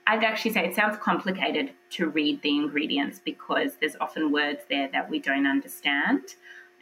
I'd 0.08 0.24
actually 0.24 0.54
say 0.54 0.64
it 0.64 0.74
sounds 0.74 0.96
complicated 0.96 1.72
to 1.90 2.08
read 2.08 2.40
the 2.40 2.56
ingredients 2.56 3.20
because 3.22 3.72
there's 3.78 3.94
often 4.00 4.32
words 4.32 4.62
there 4.70 4.88
that 4.90 5.10
we 5.10 5.18
don't 5.18 5.46
understand. 5.46 6.22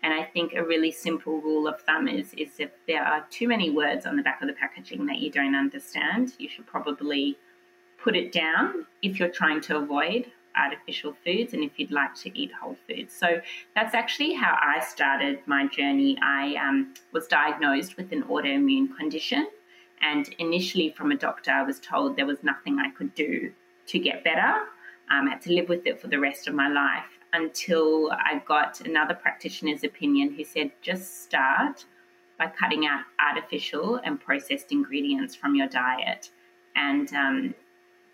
And 0.05 0.15
I 0.15 0.23
think 0.23 0.55
a 0.55 0.63
really 0.63 0.93
simple 0.93 1.41
rule 1.41 1.67
of 1.67 1.81
thumb 1.81 2.07
is, 2.07 2.33
is 2.35 2.51
if 2.61 2.71
there 2.87 3.03
are 3.03 3.27
too 3.29 3.49
many 3.49 3.71
words 3.71 4.07
on 4.07 4.17
the 4.17 4.23
back 4.23 4.43
of 4.43 4.47
the 4.47 4.55
packaging 4.55 5.07
that 5.07 5.19
you 5.19 5.33
don't 5.33 5.57
understand, 5.57 6.35
you 6.39 6.49
should 6.49 6.69
probably 6.69 7.37
put 8.01 8.15
it 8.15 8.31
down 8.31 8.87
if 9.03 9.19
you're 9.19 9.29
trying 9.29 9.61
to 9.63 9.77
avoid 9.77 10.31
artificial 10.57 11.17
foods 11.25 11.53
and 11.53 11.65
if 11.65 11.73
you'd 11.81 11.91
like 11.91 12.15
to 12.15 12.39
eat 12.39 12.53
whole 12.53 12.77
foods. 12.87 13.13
So 13.13 13.41
that's 13.75 13.93
actually 13.93 14.35
how 14.35 14.57
I 14.63 14.85
started 14.85 15.41
my 15.47 15.67
journey. 15.67 16.17
I 16.23 16.55
um, 16.55 16.95
was 17.11 17.27
diagnosed 17.27 17.97
with 17.97 18.13
an 18.13 18.23
autoimmune 18.23 18.97
condition 18.97 19.49
and 20.01 20.29
initially, 20.39 20.91
from 20.91 21.11
a 21.11 21.17
doctor, 21.17 21.51
I 21.51 21.63
was 21.63 21.81
told 21.81 22.17
there 22.17 22.27
was 22.27 22.43
nothing 22.43 22.79
I 22.79 22.91
could 22.91 23.15
do 23.15 23.53
to 23.87 23.99
get 23.99 24.25
better. 24.25 24.55
Um, 25.11 25.29
I 25.29 25.31
had 25.31 25.43
to 25.43 25.53
live 25.53 25.69
with 25.69 25.87
it 25.87 26.01
for 26.01 26.09
the 26.09 26.19
rest 26.19 26.49
of 26.49 26.55
my 26.55 26.69
life 26.69 27.05
until 27.33 28.11
I 28.13 28.43
got 28.47 28.81
another 28.81 29.15
practitioner's 29.15 29.85
opinion 29.85 30.35
who 30.35 30.45
said 30.45 30.71
just 30.83 31.23
start 31.23 31.85
by 32.39 32.49
cutting 32.49 32.87
out 32.87 33.05
artificial 33.19 34.01
and 34.05 34.21
processed 34.21 34.73
ingredients 34.73 35.35
from 35.35 35.55
your 35.55 35.69
diet. 35.69 36.31
And 36.75 37.13
um, 37.15 37.55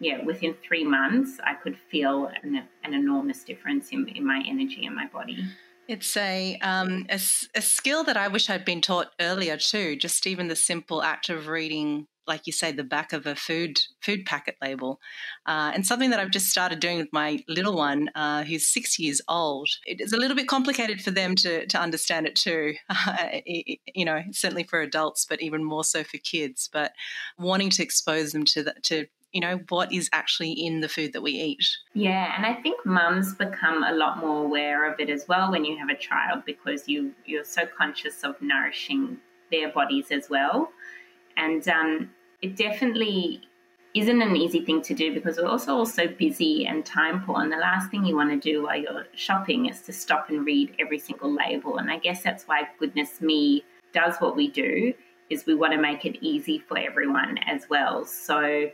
yeah, 0.00 0.24
within 0.24 0.54
three 0.66 0.84
months, 0.84 1.38
I 1.44 1.54
could 1.54 1.76
feel 1.90 2.30
an, 2.42 2.62
an 2.84 2.95
enormous 2.95 3.42
difference 3.42 3.90
in, 3.90 4.08
in 4.08 4.26
my 4.26 4.42
energy 4.47 4.86
and 4.86 4.95
my 4.95 5.06
body. 5.06 5.45
It's 5.88 6.16
a, 6.16 6.56
um, 6.62 7.06
a, 7.10 7.21
a 7.56 7.60
skill 7.60 8.04
that 8.04 8.16
I 8.16 8.28
wish 8.28 8.49
I'd 8.49 8.64
been 8.64 8.80
taught 8.80 9.12
earlier 9.21 9.56
too. 9.56 9.97
Just 9.97 10.26
even 10.26 10.49
the 10.49 10.56
simple 10.56 11.02
act 11.02 11.28
of 11.28 11.49
reading, 11.49 12.06
like 12.26 12.47
you 12.47 12.52
say, 12.52 12.71
the 12.71 12.84
back 12.84 13.12
of 13.12 13.26
a 13.26 13.34
food 13.34 13.80
food 14.00 14.25
packet 14.25 14.56
label, 14.62 15.00
uh, 15.45 15.73
and 15.75 15.84
something 15.84 16.10
that 16.10 16.21
I've 16.21 16.30
just 16.30 16.50
started 16.50 16.78
doing 16.78 16.99
with 16.99 17.12
my 17.12 17.40
little 17.49 17.75
one, 17.75 18.10
uh, 18.14 18.45
who's 18.45 18.68
six 18.68 18.97
years 18.97 19.21
old. 19.28 19.68
It 19.84 20.00
is 20.00 20.12
a 20.12 20.16
little 20.16 20.36
bit 20.36 20.47
complicated 20.47 21.02
for 21.02 21.10
them 21.10 21.34
to 21.36 21.66
to 21.66 21.80
understand 21.80 22.26
it 22.26 22.36
too. 22.36 22.75
You 23.95 24.04
know, 24.04 24.23
certainly 24.30 24.64
for 24.64 24.80
adults, 24.80 25.26
but 25.28 25.42
even 25.42 25.64
more 25.64 25.84
so 25.84 26.04
for 26.04 26.18
kids. 26.18 26.71
But 26.73 26.92
wanting 27.38 27.71
to 27.71 27.82
expose 27.82 28.32
them 28.32 28.45
to 28.47 28.62
the, 28.62 28.75
to 28.84 29.06
you 29.32 29.40
know, 29.40 29.60
what 29.71 29.92
is 29.92 30.08
actually 30.12 30.52
in 30.52 30.80
the 30.80 30.88
food 30.88 31.12
that 31.14 31.23
we 31.23 31.32
eat. 31.32 31.64
Yeah, 31.95 32.34
and 32.36 32.45
I 32.45 32.54
think 32.60 32.84
mums 32.84 33.34
become 33.34 33.82
a 33.82 33.92
lot 33.92 34.18
more 34.18 34.45
aware 34.45 34.90
of 34.90 35.00
it 35.00 35.08
as 35.08 35.26
well 35.26 35.50
when 35.50 35.64
you 35.64 35.76
have 35.78 35.88
a 35.88 35.97
child 35.97 36.45
because 36.45 36.86
you 36.86 37.12
you're 37.25 37.45
so 37.45 37.62
conscious 37.66 38.25
of 38.25 38.40
nourishing 38.40 39.18
their 39.50 39.71
bodies 39.71 40.10
as 40.10 40.28
well. 40.28 40.71
And 41.36 41.66
um, 41.68 42.10
it 42.42 42.56
definitely 42.56 43.42
isn't 43.95 44.23
an 44.23 44.36
easy 44.36 44.64
thing 44.64 44.80
to 44.82 44.95
do 44.95 45.12
because 45.12 45.36
we're 45.36 45.49
also 45.49 45.76
all 45.76 45.86
so 45.86 46.08
busy 46.08 46.66
and 46.66 46.84
time 46.84 47.23
poor. 47.25 47.40
And 47.40 47.52
the 47.52 47.58
last 47.58 47.90
thing 47.90 48.04
you 48.04 48.16
want 48.16 48.30
to 48.30 48.52
do 48.52 48.62
while 48.64 48.76
you're 48.76 49.06
shopping 49.14 49.66
is 49.66 49.82
to 49.82 49.92
stop 49.92 50.30
and 50.30 50.47
read 50.47 50.75
every 50.78 50.99
single 50.99 51.32
label. 51.32 51.78
And 51.78 51.90
I 51.90 51.99
guess 51.99 52.23
that's 52.23 52.45
why 52.45 52.68
Goodness 52.78 53.21
Me 53.21 53.64
does 53.92 54.16
what 54.18 54.34
we 54.34 54.49
do 54.49 54.95
is 55.28 55.47
we 55.47 55.54
want 55.54 55.73
to 55.73 55.78
make 55.78 56.04
it 56.04 56.18
easy 56.23 56.58
for 56.58 56.78
everyone 56.78 57.38
as 57.47 57.68
well. 57.68 58.04
So 58.04 58.71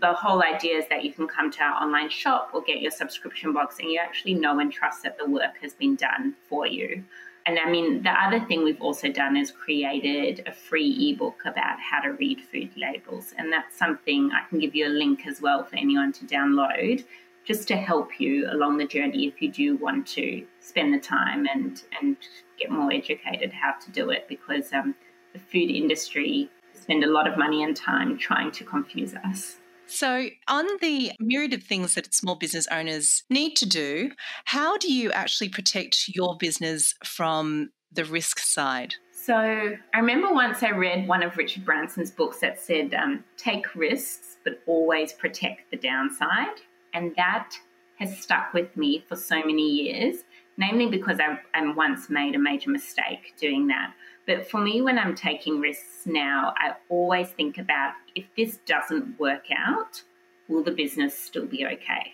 the 0.00 0.12
whole 0.12 0.42
idea 0.42 0.78
is 0.78 0.84
that 0.90 1.04
you 1.04 1.12
can 1.12 1.26
come 1.26 1.50
to 1.50 1.62
our 1.62 1.82
online 1.82 2.08
shop 2.08 2.50
or 2.52 2.62
get 2.62 2.80
your 2.80 2.90
subscription 2.90 3.52
box 3.52 3.78
and 3.78 3.90
you 3.90 3.98
actually 3.98 4.34
know 4.34 4.58
and 4.60 4.72
trust 4.72 5.02
that 5.02 5.18
the 5.18 5.28
work 5.28 5.58
has 5.60 5.74
been 5.74 5.96
done 5.96 6.34
for 6.48 6.66
you. 6.66 7.04
And 7.46 7.58
I 7.58 7.70
mean, 7.70 8.02
the 8.02 8.10
other 8.10 8.40
thing 8.44 8.62
we've 8.62 8.80
also 8.80 9.10
done 9.10 9.36
is 9.36 9.50
created 9.50 10.44
a 10.46 10.52
free 10.52 11.10
ebook 11.10 11.40
about 11.46 11.80
how 11.80 12.00
to 12.00 12.10
read 12.10 12.42
food 12.42 12.70
labels. 12.76 13.32
And 13.38 13.50
that's 13.50 13.76
something 13.76 14.30
I 14.32 14.46
can 14.48 14.58
give 14.58 14.74
you 14.74 14.86
a 14.86 14.90
link 14.90 15.26
as 15.26 15.40
well 15.40 15.64
for 15.64 15.76
anyone 15.76 16.12
to 16.12 16.26
download 16.26 17.04
just 17.44 17.66
to 17.68 17.76
help 17.76 18.20
you 18.20 18.46
along 18.50 18.76
the 18.76 18.86
journey 18.86 19.26
if 19.26 19.40
you 19.40 19.50
do 19.50 19.76
want 19.78 20.06
to 20.08 20.44
spend 20.60 20.92
the 20.92 20.98
time 20.98 21.46
and, 21.46 21.82
and 22.02 22.18
get 22.58 22.70
more 22.70 22.92
educated 22.92 23.50
how 23.50 23.72
to 23.72 23.90
do 23.92 24.10
it 24.10 24.26
because 24.28 24.70
um, 24.74 24.94
the 25.32 25.38
food 25.38 25.70
industry 25.70 26.50
spend 26.74 27.02
a 27.02 27.10
lot 27.10 27.26
of 27.26 27.38
money 27.38 27.62
and 27.62 27.74
time 27.74 28.18
trying 28.18 28.50
to 28.50 28.64
confuse 28.64 29.14
us. 29.14 29.56
So, 29.88 30.28
on 30.48 30.66
the 30.80 31.12
myriad 31.18 31.54
of 31.54 31.62
things 31.62 31.94
that 31.94 32.14
small 32.14 32.36
business 32.36 32.68
owners 32.70 33.24
need 33.30 33.56
to 33.56 33.66
do, 33.66 34.12
how 34.44 34.76
do 34.76 34.92
you 34.92 35.10
actually 35.12 35.48
protect 35.48 36.08
your 36.14 36.36
business 36.36 36.94
from 37.04 37.70
the 37.90 38.04
risk 38.04 38.38
side? 38.38 38.94
So, 39.12 39.34
I 39.34 39.98
remember 39.98 40.32
once 40.32 40.62
I 40.62 40.70
read 40.70 41.08
one 41.08 41.22
of 41.22 41.36
Richard 41.38 41.64
Branson's 41.64 42.10
books 42.10 42.40
that 42.40 42.60
said, 42.60 42.94
um, 42.94 43.24
take 43.36 43.74
risks, 43.74 44.36
but 44.44 44.60
always 44.66 45.14
protect 45.14 45.70
the 45.70 45.78
downside. 45.78 46.60
And 46.92 47.16
that 47.16 47.54
has 47.98 48.16
stuck 48.18 48.52
with 48.52 48.76
me 48.76 49.04
for 49.08 49.16
so 49.16 49.36
many 49.36 49.68
years, 49.68 50.24
namely 50.56 50.86
because 50.86 51.18
I, 51.18 51.38
I 51.54 51.72
once 51.72 52.10
made 52.10 52.34
a 52.34 52.38
major 52.38 52.70
mistake 52.70 53.34
doing 53.38 53.66
that. 53.68 53.92
But 54.28 54.46
for 54.46 54.60
me, 54.60 54.82
when 54.82 54.98
I'm 54.98 55.14
taking 55.14 55.58
risks 55.58 56.02
now, 56.04 56.52
I 56.58 56.74
always 56.90 57.30
think 57.30 57.56
about 57.56 57.94
if 58.14 58.26
this 58.36 58.58
doesn't 58.66 59.18
work 59.18 59.46
out, 59.56 60.02
will 60.48 60.62
the 60.62 60.70
business 60.70 61.18
still 61.18 61.46
be 61.46 61.64
okay? 61.64 62.12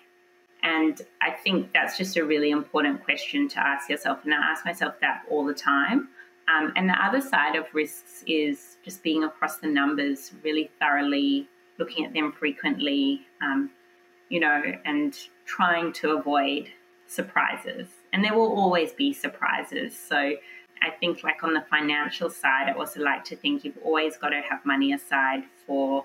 And 0.62 1.03
I 1.20 1.33
think 1.33 1.72
that's 1.74 1.98
just 1.98 2.16
a 2.16 2.24
really 2.24 2.53
important 2.53 3.03
question 3.03 3.48
to 3.48 3.59
ask 3.59 3.90
yourself. 3.90 4.20
And 4.22 4.33
I 4.33 4.37
ask 4.37 4.64
myself 4.64 4.94
that 5.00 5.22
all 5.29 5.44
the 5.44 5.53
time. 5.53 6.09
Um, 6.46 6.72
and 6.77 6.88
the 6.88 7.05
other 7.05 7.20
side 7.20 7.57
of 7.57 7.66
risks 7.74 8.22
is 8.29 8.77
just 8.85 9.03
being 9.03 9.24
across 9.24 9.57
the 9.57 9.66
numbers 9.66 10.31
really 10.44 10.70
thoroughly, 10.79 11.48
looking 11.79 12.05
at 12.07 12.12
them 12.12 12.31
frequently, 12.31 13.22
um, 13.42 13.70
you 14.29 14.38
know, 14.38 14.62
and 14.85 15.18
trying 15.46 15.92
to 15.94 16.16
avoid 16.16 16.68
surprises. 17.09 17.88
And 18.12 18.24
there 18.24 18.35
will 18.35 18.53
always 18.57 18.92
be 18.92 19.12
surprises. 19.12 19.98
So 19.98 20.35
I 20.85 20.90
think, 20.90 21.25
like 21.25 21.42
on 21.42 21.55
the 21.55 21.64
financial 21.70 22.29
side, 22.29 22.68
I 22.68 22.73
also 22.73 23.01
like 23.01 23.25
to 23.25 23.37
think 23.37 23.64
you've 23.64 23.79
always 23.83 24.18
got 24.18 24.31
to 24.31 24.42
have 24.42 24.64
money 24.66 24.92
aside 24.92 25.44
for 25.66 26.05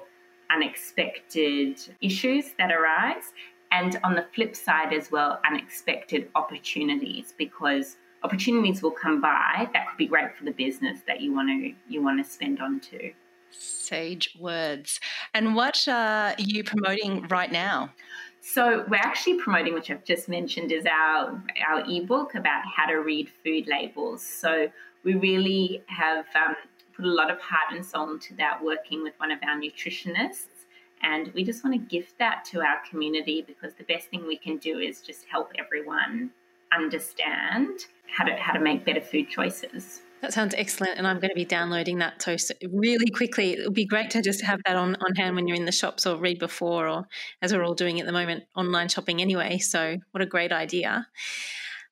unexpected 0.50 1.80
issues 2.02 2.54
that 2.58 2.72
arise. 2.72 3.34
And 3.72 4.00
on 4.04 4.16
the 4.16 4.26
flip 4.34 4.56
side 4.56 4.94
as 4.94 5.12
well, 5.12 5.42
unexpected 5.46 6.30
opportunities 6.34 7.34
because 7.38 7.98
opportunities 8.24 8.82
will 8.82 8.92
come 8.92 9.22
by 9.22 9.70
that 9.74 9.88
could 9.90 9.98
be 9.98 10.08
great 10.08 10.36
for 10.36 10.46
the 10.46 10.52
business 10.52 11.00
that 11.08 11.22
you 11.22 11.34
want 11.34 11.50
to 11.50 11.74
you 11.88 12.02
want 12.02 12.24
to 12.24 12.30
spend 12.30 12.62
on 12.62 12.80
too. 12.80 13.12
Sage 13.52 14.36
words. 14.40 15.00
And 15.34 15.56
what 15.56 15.88
uh, 15.88 16.34
are 16.38 16.42
you 16.42 16.64
promoting 16.64 17.28
right 17.28 17.52
now? 17.52 17.92
So 18.42 18.86
we're 18.88 18.98
actually 18.98 19.40
promoting, 19.40 19.74
which 19.74 19.92
I've 19.92 20.04
just 20.04 20.30
mentioned, 20.30 20.72
is 20.72 20.86
our 20.86 21.42
our 21.68 21.84
ebook 21.90 22.36
about 22.36 22.64
how 22.66 22.86
to 22.86 22.96
read 22.96 23.30
food 23.44 23.68
labels. 23.68 24.22
So 24.24 24.72
we 25.04 25.16
really 25.16 25.84
have 25.88 26.26
um, 26.36 26.56
put 26.96 27.06
a 27.06 27.10
lot 27.10 27.32
of 27.32 27.40
heart 27.40 27.74
and 27.74 27.86
soul 27.86 28.12
into 28.12 28.34
that, 28.36 28.64
working 28.64 29.04
with 29.04 29.14
one 29.18 29.32
of 29.32 29.40
our 29.44 29.58
nutritionists, 29.60 30.66
and 31.02 31.32
we 31.34 31.44
just 31.44 31.64
want 31.64 31.76
to 31.76 31.98
gift 31.98 32.18
that 32.20 32.46
to 32.46 32.62
our 32.62 32.82
community 32.90 33.44
because 33.46 33.74
the 33.76 33.84
best 33.86 34.08
thing 34.10 34.26
we 34.28 34.38
can 34.38 34.58
do 34.58 34.80
is 34.80 35.02
just 35.02 35.26
help 35.26 35.52
everyone 35.58 36.32
understand 36.72 37.88
how 38.08 38.24
to 38.24 38.34
how 38.36 38.54
to 38.54 38.60
make 38.60 38.86
better 38.86 39.02
food 39.02 39.30
choices. 39.30 40.02
That 40.22 40.34
sounds 40.34 40.54
excellent, 40.58 40.98
and 40.98 41.08
I'm 41.08 41.20
going 41.20 41.30
to 41.30 41.36
be 41.36 41.46
downloading 41.46 42.00
that 42.00 42.20
toast 42.20 42.52
really 42.72 43.10
quickly. 43.10 43.54
It 43.54 43.64
would 43.64 43.74
be 43.74 43.86
great 43.86 44.10
to 44.12 44.22
just 44.22 44.44
have 44.44 44.60
that 44.66 44.76
on, 44.76 44.96
on 44.96 45.16
hand 45.16 45.36
when 45.36 45.48
you're 45.48 45.56
in 45.56 45.66
the 45.66 45.72
shops 45.72 46.06
or 46.06 46.18
read 46.18 46.40
before, 46.40 46.90
or 46.90 47.08
as 47.42 47.54
we're 47.54 47.64
all 47.64 47.74
doing 47.74 48.02
at 48.02 48.06
the 48.06 48.12
moment, 48.12 48.44
online 48.56 48.90
shopping 48.90 49.22
anyway. 49.22 49.60
So, 49.60 49.98
what 50.12 50.22
a 50.22 50.26
great 50.26 50.52
idea. 50.52 51.08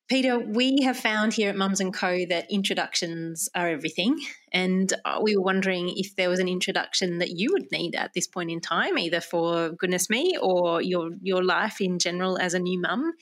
Peta, 0.10 0.40
we 0.40 0.82
have 0.84 0.98
found 0.98 1.34
here 1.34 1.50
at 1.50 1.58
Mums 1.58 1.80
and 1.80 1.94
Co 1.94 2.26
that 2.26 2.50
introductions 2.52 3.48
are 3.56 3.70
everything, 3.70 4.20
and 4.52 4.94
uh, 5.06 5.20
we 5.22 5.38
were 5.38 5.44
wondering 5.44 5.94
if 5.96 6.16
there 6.18 6.30
was 6.30 6.40
an 6.40 6.50
introduction 6.50 7.20
that 7.20 7.32
you 7.32 7.50
would 7.54 7.72
need 7.72 7.96
at 7.96 8.14
this 8.14 8.28
point 8.28 8.52
in 8.52 8.60
time, 8.60 8.98
either 8.98 9.22
for 9.22 9.70
goodness 9.70 10.10
me 10.10 10.38
or 10.42 10.82
your 10.82 11.12
your 11.22 11.44
life 11.44 11.80
in 11.80 11.98
general 11.98 12.38
as 12.38 12.54
a 12.54 12.60
new 12.60 12.80
mum. 12.80 13.14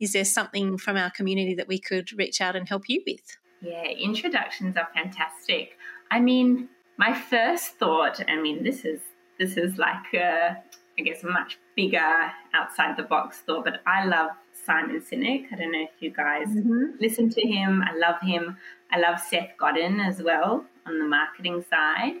Is 0.00 0.12
there 0.12 0.24
something 0.24 0.76
from 0.76 0.96
our 0.96 1.10
community 1.10 1.54
that 1.54 1.68
we 1.68 1.78
could 1.78 2.10
reach 2.18 2.40
out 2.42 2.56
and 2.56 2.68
help 2.68 2.88
you 2.88 3.02
with? 3.06 3.36
Yeah, 3.60 3.84
introductions 3.84 4.76
are 4.76 4.88
fantastic. 4.94 5.76
I 6.10 6.20
mean, 6.20 6.68
my 6.96 7.12
first 7.14 7.78
thought, 7.78 8.20
I 8.28 8.40
mean, 8.40 8.62
this 8.62 8.84
is 8.84 9.00
this 9.38 9.56
is 9.56 9.78
like 9.78 10.12
a, 10.14 10.56
I 10.98 11.02
guess 11.02 11.24
a 11.24 11.26
much 11.26 11.58
bigger 11.74 12.30
outside 12.52 12.96
the 12.98 13.04
box 13.04 13.38
thought, 13.38 13.64
but 13.64 13.80
I 13.86 14.04
love 14.04 14.30
Simon 14.52 15.00
Sinek. 15.00 15.46
I 15.50 15.56
don't 15.56 15.72
know 15.72 15.82
if 15.82 16.00
you 16.00 16.10
guys 16.10 16.48
mm-hmm. 16.48 16.96
listen 17.00 17.30
to 17.30 17.40
him. 17.40 17.82
I 17.82 17.96
love 17.96 18.20
him. 18.20 18.58
I 18.92 18.98
love 18.98 19.18
Seth 19.18 19.52
Godin 19.58 19.98
as 19.98 20.22
well 20.22 20.66
on 20.86 20.98
the 20.98 21.06
marketing 21.06 21.64
side. 21.70 22.16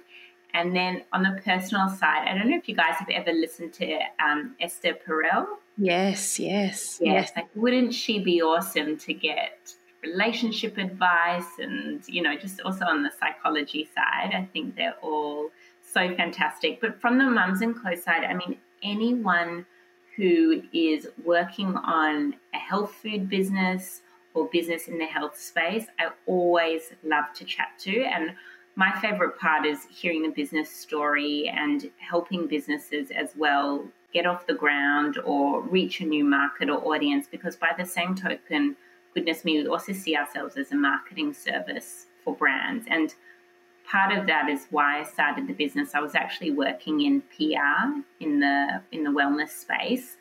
And 0.54 0.74
then 0.74 1.02
on 1.12 1.22
the 1.22 1.40
personal 1.44 1.88
side, 1.88 2.26
I 2.26 2.34
don't 2.34 2.50
know 2.50 2.56
if 2.56 2.68
you 2.68 2.74
guys 2.74 2.94
have 2.98 3.10
ever 3.10 3.32
listened 3.32 3.72
to 3.74 3.98
um, 4.24 4.56
Esther 4.60 4.94
Perel. 4.94 5.46
Yes, 5.76 6.40
yes, 6.40 6.98
yes. 7.00 7.00
yes. 7.00 7.32
Like, 7.36 7.48
wouldn't 7.54 7.94
she 7.94 8.18
be 8.18 8.42
awesome 8.42 8.96
to 8.98 9.12
get 9.12 9.74
relationship 10.02 10.78
advice 10.78 11.58
and, 11.58 12.02
you 12.08 12.22
know, 12.22 12.36
just 12.36 12.60
also 12.62 12.84
on 12.84 13.02
the 13.02 13.10
psychology 13.18 13.88
side. 13.94 14.34
I 14.34 14.48
think 14.52 14.76
they're 14.76 14.96
all 15.02 15.50
so 15.82 16.14
fantastic. 16.14 16.80
But 16.80 17.00
from 17.00 17.18
the 17.18 17.24
Mums 17.24 17.60
and 17.60 17.80
Co 17.80 17.94
side, 17.94 18.24
I 18.24 18.34
mean, 18.34 18.56
anyone 18.82 19.66
who 20.16 20.62
is 20.72 21.08
working 21.24 21.76
on 21.76 22.36
a 22.54 22.58
health 22.58 22.94
food 23.02 23.28
business 23.28 24.02
or 24.34 24.48
business 24.48 24.88
in 24.88 24.98
the 24.98 25.06
health 25.06 25.38
space, 25.38 25.86
I 25.98 26.10
always 26.26 26.92
love 27.02 27.32
to 27.34 27.44
chat 27.44 27.68
to. 27.80 28.02
And 28.04 28.34
my 28.76 28.92
favorite 29.00 29.38
part 29.38 29.66
is 29.66 29.84
hearing 29.90 30.22
the 30.22 30.28
business 30.28 30.70
story 30.70 31.52
and 31.54 31.90
helping 31.98 32.46
businesses 32.46 33.10
as 33.10 33.30
well 33.36 33.84
get 34.12 34.26
off 34.26 34.46
the 34.46 34.54
ground 34.54 35.18
or 35.24 35.60
reach 35.62 36.00
a 36.00 36.04
new 36.04 36.24
market 36.24 36.68
or 36.68 36.94
audience 36.94 37.26
because 37.30 37.56
by 37.56 37.70
the 37.76 37.84
same 37.84 38.14
token 38.14 38.76
goodness 39.14 39.44
me, 39.44 39.62
we 39.62 39.68
also 39.68 39.92
see 39.92 40.16
ourselves 40.16 40.56
as 40.56 40.72
a 40.72 40.76
marketing 40.76 41.32
service 41.32 42.06
for 42.24 42.34
brands. 42.34 42.86
And 42.88 43.14
part 43.90 44.16
of 44.16 44.26
that 44.26 44.48
is 44.48 44.66
why 44.70 45.00
I 45.00 45.04
started 45.04 45.46
the 45.46 45.52
business. 45.52 45.94
I 45.94 46.00
was 46.00 46.14
actually 46.14 46.52
working 46.52 47.00
in 47.00 47.22
PR 47.36 48.00
in 48.20 48.40
the 48.40 48.82
in 48.92 49.04
the 49.04 49.10
wellness 49.10 49.50
space. 49.50 50.16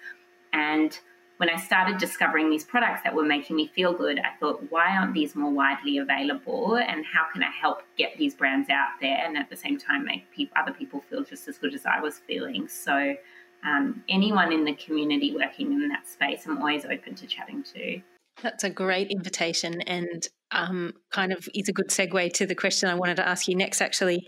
And 0.54 0.98
when 1.38 1.50
I 1.50 1.56
started 1.56 1.98
discovering 2.00 2.50
these 2.50 2.66
products 2.66 3.02
that 3.06 3.16
were 3.16 3.24
making 3.24 3.56
me 3.56 3.72
feel 3.74 3.94
good, 3.94 4.20
I 4.20 4.38
thought, 4.42 4.62
why 4.70 4.98
aren't 4.98 5.14
these 5.14 5.36
more 5.36 5.52
widely 5.52 6.00
available? 6.00 6.76
And 6.76 7.06
how 7.06 7.28
can 7.32 7.42
I 7.44 7.50
help 7.50 7.84
get 7.98 8.18
these 8.18 8.36
brands 8.36 8.70
out 8.70 8.90
there 9.00 9.24
and 9.26 9.38
at 9.38 9.50
the 9.50 9.56
same 9.56 9.80
time 9.80 10.04
make 10.04 10.30
people, 10.32 10.58
other 10.62 10.74
people 10.74 11.02
feel 11.10 11.24
just 11.24 11.48
as 11.48 11.58
good 11.58 11.74
as 11.74 11.86
I 11.86 12.02
was 12.02 12.20
feeling? 12.28 12.68
So, 12.68 13.16
um, 13.64 14.04
anyone 14.10 14.52
in 14.52 14.66
the 14.66 14.74
community 14.74 15.34
working 15.34 15.72
in 15.72 15.88
that 15.88 16.10
space, 16.10 16.46
I'm 16.46 16.58
always 16.58 16.84
open 16.84 17.16
to 17.16 17.26
chatting 17.26 17.64
to. 17.74 18.02
That's 18.42 18.64
a 18.64 18.70
great 18.70 19.12
invitation 19.12 19.82
and 19.82 20.28
um, 20.52 20.94
kind 21.12 21.32
of 21.32 21.48
is 21.54 21.70
a 21.70 21.74
good 21.74 21.90
segue 21.90 22.34
to 22.34 22.46
the 22.46 22.56
question 22.56 22.90
I 22.90 22.96
wanted 22.96 23.18
to 23.18 23.28
ask 23.28 23.48
you 23.48 23.56
next. 23.56 23.82
Actually, 23.82 24.28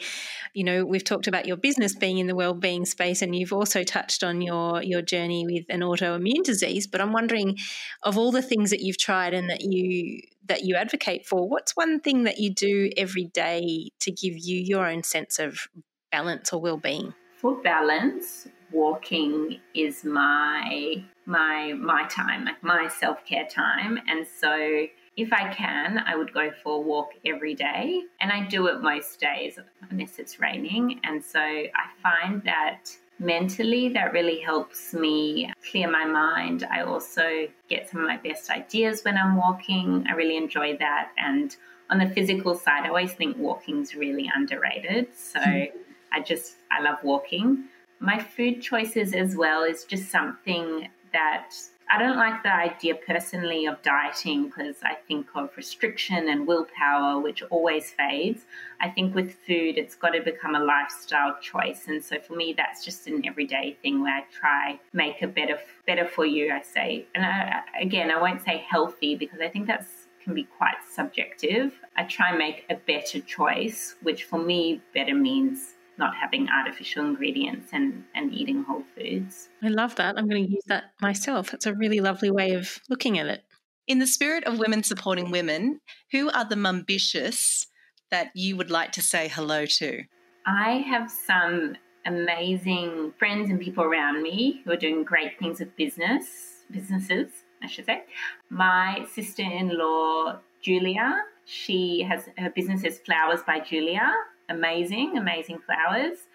you 0.54 0.63
know, 0.63 0.86
we've 0.86 1.04
talked 1.04 1.28
about 1.28 1.47
your 1.47 1.58
business 1.58 1.95
being 1.95 2.19
in 2.19 2.28
the 2.28 2.36
well-being 2.36 2.86
space, 2.86 3.21
and 3.21 3.36
you've 3.36 3.54
also 3.54 3.84
touched 3.84 4.24
on 4.24 4.41
your 4.41 4.84
your 4.84 5.02
journey 5.02 5.45
with 5.45 5.65
an 5.69 5.82
autoimmune 5.82 6.43
disease. 6.43 6.88
But 6.88 7.02
I'm 7.02 7.13
wondering, 7.13 7.58
of 8.04 8.17
all 8.17 8.32
the 8.32 8.41
things 8.41 8.69
that 8.69 8.82
you've 8.82 8.97
tried 9.00 9.34
and 9.34 9.50
that 9.50 9.62
you 9.62 10.21
that 10.45 10.63
you 10.63 10.76
advocate 10.76 11.26
for, 11.26 11.47
what's 11.47 11.76
one 11.76 12.00
thing 12.00 12.24
that 12.26 12.38
you 12.39 12.54
do 12.54 12.89
every 12.97 13.26
day 13.26 13.89
to 14.00 14.12
give 14.12 14.38
you 14.38 14.60
your 14.60 14.88
own 14.88 15.04
sense 15.04 15.39
of 15.39 15.67
balance 16.12 16.54
or 16.54 16.62
well-being? 16.62 17.13
For 17.38 17.56
balance, 17.62 18.47
walking 18.71 19.60
is 19.73 20.03
my 20.03 21.03
my 21.25 21.73
my 21.73 22.05
time, 22.07 22.45
like 22.45 22.63
my 22.63 22.88
self-care 22.88 23.47
time. 23.47 23.99
And 24.07 24.25
so 24.25 24.88
if 25.17 25.34
I 25.34 25.53
can, 25.53 25.99
I 26.05 26.15
would 26.15 26.34
go 26.34 26.51
for 26.63 26.77
a 26.77 26.81
walk 26.81 27.12
every 27.25 27.53
day. 27.53 28.01
And 28.19 28.31
I 28.31 28.47
do 28.47 28.67
it 28.67 28.81
most 28.81 29.19
days 29.19 29.60
unless 29.89 30.19
it's 30.19 30.39
raining. 30.39 30.99
And 31.03 31.23
so 31.23 31.39
I 31.39 31.69
find 32.01 32.41
that 32.43 32.89
mentally 33.19 33.89
that 33.89 34.13
really 34.13 34.39
helps 34.39 34.93
me 34.93 35.53
clear 35.69 35.89
my 35.91 36.05
mind. 36.05 36.63
I 36.71 36.81
also 36.81 37.47
get 37.69 37.89
some 37.89 38.01
of 38.01 38.07
my 38.07 38.17
best 38.17 38.49
ideas 38.49 39.03
when 39.03 39.17
I'm 39.17 39.36
walking. 39.36 40.05
I 40.10 40.13
really 40.13 40.38
enjoy 40.38 40.77
that. 40.77 41.12
And 41.17 41.55
on 41.89 41.99
the 41.99 42.10
physical 42.10 42.55
side, 42.55 42.86
I 42.86 42.88
always 42.88 43.13
think 43.13 43.38
walking's 43.38 43.93
really 43.93 44.31
underrated. 44.34 45.07
So 45.13 45.39
mm. 45.39 45.69
I 46.12 46.21
just, 46.21 46.55
I 46.71 46.81
love 46.81 46.97
walking. 47.03 47.65
My 48.04 48.20
food 48.20 48.64
choices 48.64 49.14
as 49.14 49.36
well 49.36 49.64
is 49.64 49.84
just 49.84 50.10
something 50.10 50.90
that 51.14 51.54
I 51.94 52.00
don't 52.00 52.18
like 52.18 52.42
the 52.42 52.52
idea 52.52 52.96
personally 52.96 53.68
of 53.68 53.80
dieting 53.84 54.46
because 54.46 54.78
I 54.82 54.96
think 55.08 55.28
of 55.36 55.56
restriction 55.56 56.28
and 56.30 56.48
willpower, 56.48 57.20
which 57.20 57.44
always 57.52 57.92
fades. 57.92 58.46
I 58.80 58.90
think 58.90 59.14
with 59.14 59.36
food, 59.46 59.78
it's 59.78 59.94
got 59.94 60.12
to 60.12 60.22
become 60.22 60.56
a 60.56 60.64
lifestyle 60.64 61.38
choice, 61.42 61.90
and 61.90 62.04
so 62.04 62.18
for 62.20 62.36
me, 62.36 62.56
that's 62.58 62.84
just 62.84 63.06
an 63.06 63.24
everyday 63.24 63.78
thing 63.84 64.02
where 64.02 64.16
I 64.16 64.24
try 64.32 64.80
make 64.94 65.22
a 65.22 65.28
better 65.28 65.60
better 65.86 66.08
for 66.08 66.26
you. 66.26 66.52
I 66.52 66.64
say, 66.64 67.06
and 67.14 67.24
I, 67.24 67.62
again, 67.80 68.10
I 68.10 68.20
won't 68.20 68.42
say 68.42 68.66
healthy 68.68 69.16
because 69.16 69.42
I 69.42 69.48
think 69.48 69.68
that's 69.68 70.08
can 70.24 70.34
be 70.34 70.48
quite 70.58 70.76
subjective. 70.90 71.74
I 71.98 72.04
try 72.04 72.30
and 72.30 72.38
make 72.38 72.66
a 72.70 72.76
better 72.76 73.20
choice, 73.20 73.96
which 74.02 74.24
for 74.24 74.40
me, 74.40 74.82
better 74.94 75.16
means 75.16 75.76
not 76.02 76.16
having 76.16 76.50
artificial 76.50 77.06
ingredients 77.06 77.70
and, 77.72 78.04
and 78.16 78.34
eating 78.34 78.64
whole 78.64 78.84
foods. 78.98 79.48
I 79.64 79.70
love 79.70 79.96
that. 79.96 80.18
I'm 80.18 80.28
going 80.28 80.46
to 80.46 80.52
use 80.52 80.64
that 80.68 80.92
myself. 81.02 81.54
It's 81.54 81.68
a 81.68 81.74
really 81.74 82.02
lovely 82.02 82.32
way 82.32 82.52
of 82.56 82.80
looking 82.90 83.18
at 83.18 83.28
it. 83.28 83.46
In 83.88 84.00
the 84.00 84.08
spirit 84.08 84.44
of 84.46 84.60
women 84.60 84.84
supporting 84.84 85.32
women, 85.32 85.80
who 86.12 86.30
are 86.32 86.44
the 86.44 86.56
mumbitious 86.56 87.68
that 88.10 88.32
you 88.36 88.58
would 88.58 88.72
like 88.72 88.92
to 88.94 89.02
say 89.02 89.30
hello 89.30 89.66
to? 89.66 90.04
I 90.46 90.84
have 90.90 91.10
some 91.10 91.76
amazing 92.06 93.14
friends 93.20 93.50
and 93.50 93.60
people 93.60 93.84
around 93.84 94.24
me 94.24 94.62
who 94.66 94.72
are 94.72 94.78
doing 94.78 95.04
great 95.04 95.38
things 95.40 95.60
with 95.60 95.76
business, 95.76 96.64
businesses, 96.72 97.28
I 97.62 97.68
should 97.68 97.86
say. 97.86 98.04
My 98.50 99.06
sister-in-law, 99.14 100.40
Julia, 100.62 101.24
she 101.46 102.06
has 102.10 102.30
her 102.38 102.50
business 102.50 102.84
is 102.84 103.00
Flowers 103.00 103.42
by 103.46 103.60
Julia, 103.60 104.12
amazing, 104.52 105.18
amazing 105.18 105.60
flowers. 105.60 106.28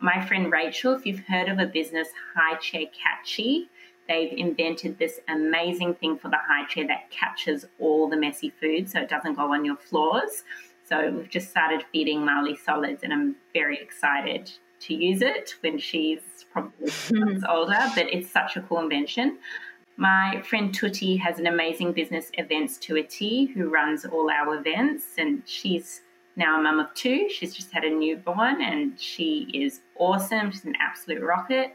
My 0.00 0.24
friend 0.26 0.50
Rachel, 0.50 0.94
if 0.94 1.06
you've 1.06 1.20
heard 1.20 1.48
of 1.48 1.58
a 1.58 1.66
business, 1.66 2.08
High 2.34 2.56
Chair 2.56 2.86
Catchy, 2.92 3.68
they've 4.08 4.32
invented 4.36 4.98
this 4.98 5.20
amazing 5.28 5.94
thing 5.94 6.18
for 6.18 6.28
the 6.28 6.38
high 6.38 6.66
chair 6.66 6.86
that 6.88 7.10
catches 7.10 7.66
all 7.78 8.08
the 8.08 8.16
messy 8.16 8.52
food 8.60 8.90
so 8.90 9.00
it 9.00 9.08
doesn't 9.08 9.34
go 9.34 9.52
on 9.52 9.64
your 9.64 9.76
floors. 9.76 10.42
So 10.88 11.10
we've 11.10 11.30
just 11.30 11.50
started 11.50 11.84
feeding 11.92 12.24
Marley 12.24 12.56
solids, 12.56 13.04
and 13.04 13.12
I'm 13.12 13.36
very 13.54 13.78
excited 13.80 14.50
to 14.80 14.94
use 14.94 15.22
it 15.22 15.54
when 15.60 15.78
she's 15.78 16.46
probably 16.52 16.90
older. 17.48 17.78
But 17.94 18.12
it's 18.12 18.30
such 18.30 18.56
a 18.56 18.62
cool 18.62 18.80
invention. 18.80 19.38
My 19.96 20.42
friend 20.42 20.74
Tutti 20.74 21.16
has 21.18 21.38
an 21.38 21.46
amazing 21.46 21.92
business, 21.92 22.30
Events 22.34 22.78
to 22.78 22.96
a 22.96 23.02
T, 23.02 23.46
who 23.46 23.68
runs 23.68 24.04
all 24.04 24.30
our 24.30 24.56
events, 24.56 25.04
and 25.18 25.42
she's 25.44 26.00
now 26.36 26.58
a 26.58 26.62
mum 26.62 26.80
of 26.80 26.92
two. 26.94 27.28
She's 27.28 27.54
just 27.54 27.72
had 27.72 27.84
a 27.84 27.90
newborn 27.90 28.62
and 28.62 28.98
she 28.98 29.48
is 29.52 29.80
awesome. 29.96 30.50
She's 30.50 30.64
an 30.64 30.76
absolute 30.80 31.22
rocket. 31.22 31.74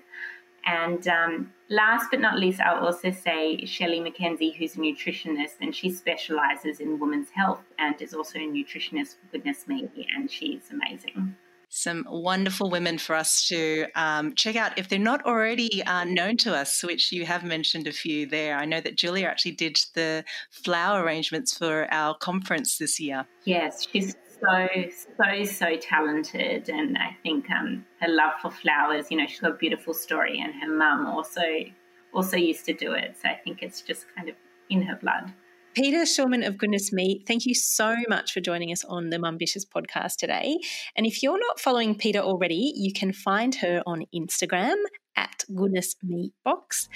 And 0.65 1.07
um, 1.07 1.53
last 1.69 2.07
but 2.09 2.19
not 2.19 2.39
least, 2.39 2.59
I'll 2.59 2.85
also 2.85 3.11
say 3.11 3.63
Shelley 3.65 3.99
McKenzie, 3.99 4.55
who's 4.55 4.75
a 4.75 4.79
nutritionist, 4.79 5.57
and 5.61 5.75
she 5.75 5.91
specializes 5.91 6.79
in 6.79 6.99
women's 6.99 7.29
health 7.29 7.61
and 7.77 8.01
is 8.01 8.15
also 8.15 8.39
a 8.39 8.41
nutritionist 8.41 9.15
for 9.19 9.31
goodness 9.31 9.67
me, 9.67 9.87
and 10.15 10.29
she's 10.29 10.71
amazing. 10.71 11.35
Some 11.75 12.05
wonderful 12.09 12.69
women 12.69 12.97
for 12.97 13.15
us 13.15 13.45
to 13.49 13.85
um, 13.95 14.33
check 14.33 14.55
out 14.55 14.77
if 14.79 14.87
they're 14.87 14.97
not 14.97 15.25
already 15.25 15.83
uh, 15.83 16.05
known 16.05 16.37
to 16.37 16.55
us, 16.55 16.81
which 16.83 17.11
you 17.11 17.25
have 17.25 17.43
mentioned 17.43 17.85
a 17.85 17.91
few 17.91 18.25
there. 18.25 18.55
I 18.55 18.63
know 18.63 18.79
that 18.79 18.95
Julia 18.95 19.25
actually 19.25 19.51
did 19.51 19.77
the 19.93 20.23
flower 20.51 21.03
arrangements 21.03 21.57
for 21.57 21.85
our 21.91 22.15
conference 22.15 22.77
this 22.77 22.97
year. 22.97 23.27
Yes, 23.43 23.85
she's 23.91 24.15
so, 24.39 24.67
so, 25.17 25.43
so 25.43 25.75
talented. 25.75 26.69
And 26.69 26.97
I 26.97 27.17
think 27.23 27.51
um, 27.51 27.85
her 27.99 28.07
love 28.07 28.33
for 28.41 28.51
flowers, 28.51 29.07
you 29.11 29.17
know, 29.17 29.25
she's 29.27 29.41
got 29.41 29.51
a 29.51 29.57
beautiful 29.57 29.93
story, 29.93 30.39
and 30.39 30.53
her 30.61 30.73
mum 30.73 31.05
also 31.05 31.41
also 32.13 32.37
used 32.37 32.63
to 32.67 32.73
do 32.73 32.93
it. 32.93 33.17
So 33.21 33.27
I 33.27 33.35
think 33.43 33.61
it's 33.61 33.81
just 33.81 34.05
kind 34.15 34.29
of 34.29 34.35
in 34.69 34.81
her 34.83 34.95
blood. 34.95 35.33
Peta 35.75 36.05
Shulman 36.05 36.47
of 36.47 36.57
Goodness 36.57 36.93
Me, 36.93 37.21
thank 37.27 37.45
you 37.45 37.53
so 37.53 37.97
much 38.07 38.31
for 38.31 38.39
joining 38.39 38.71
us 38.71 38.85
on 38.85 39.09
the 39.09 39.17
Mumbitious 39.17 39.65
podcast 39.65 40.15
today. 40.15 40.57
And 40.95 41.05
if 41.05 41.21
you're 41.21 41.37
not 41.37 41.59
following 41.59 41.95
Peta 41.95 42.23
already, 42.23 42.71
you 42.77 42.93
can 42.93 43.11
find 43.11 43.53
her 43.55 43.83
on 43.85 44.05
Instagram 44.15 44.77
at 45.17 45.43
Goodness 45.53 45.97
Me 46.01 46.31
Box. 46.45 46.87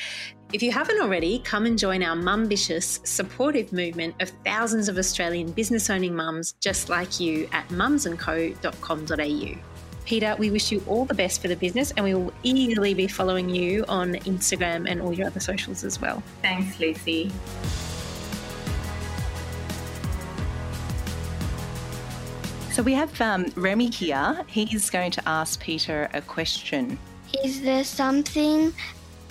If 0.54 0.64
you 0.64 0.72
haven't 0.72 1.02
already, 1.02 1.40
come 1.40 1.66
and 1.66 1.78
join 1.78 2.02
our 2.02 2.16
Mumbitious 2.16 3.06
supportive 3.06 3.74
movement 3.74 4.16
of 4.22 4.32
thousands 4.46 4.88
of 4.88 4.98
Australian 4.98 5.52
business 5.52 5.90
owning 5.90 6.16
mums 6.16 6.54
just 6.62 6.88
like 6.88 7.20
you 7.20 7.50
at 7.52 7.68
mumsandco.com.au. 7.68 9.60
Peta, 10.06 10.38
we 10.40 10.52
wish 10.52 10.72
you 10.72 10.82
all 10.88 11.04
the 11.04 11.14
best 11.14 11.42
for 11.42 11.50
the 11.50 11.58
business 11.58 11.92
and 11.98 12.06
we 12.06 12.14
will 12.14 12.34
eagerly 12.44 12.94
be 12.94 13.08
following 13.08 13.50
you 13.50 13.84
on 13.90 14.14
Instagram 14.14 14.90
and 14.90 15.02
all 15.02 15.12
your 15.12 15.28
other 15.28 15.42
socials 15.42 15.84
as 15.84 16.00
well. 16.00 16.24
Thanks, 16.42 16.80
Lucy. 16.80 17.30
So 22.80 22.84
we 22.84 22.94
have 22.94 23.20
um, 23.20 23.52
Remy 23.58 23.90
here. 23.90 24.42
He's 24.48 24.90
going 24.90 25.12
to 25.12 25.22
ask 25.28 25.60
Peta 25.60 26.10
a 26.14 26.22
question. 26.22 26.98
Is 27.44 27.62
there 27.62 27.84
something 27.84 28.74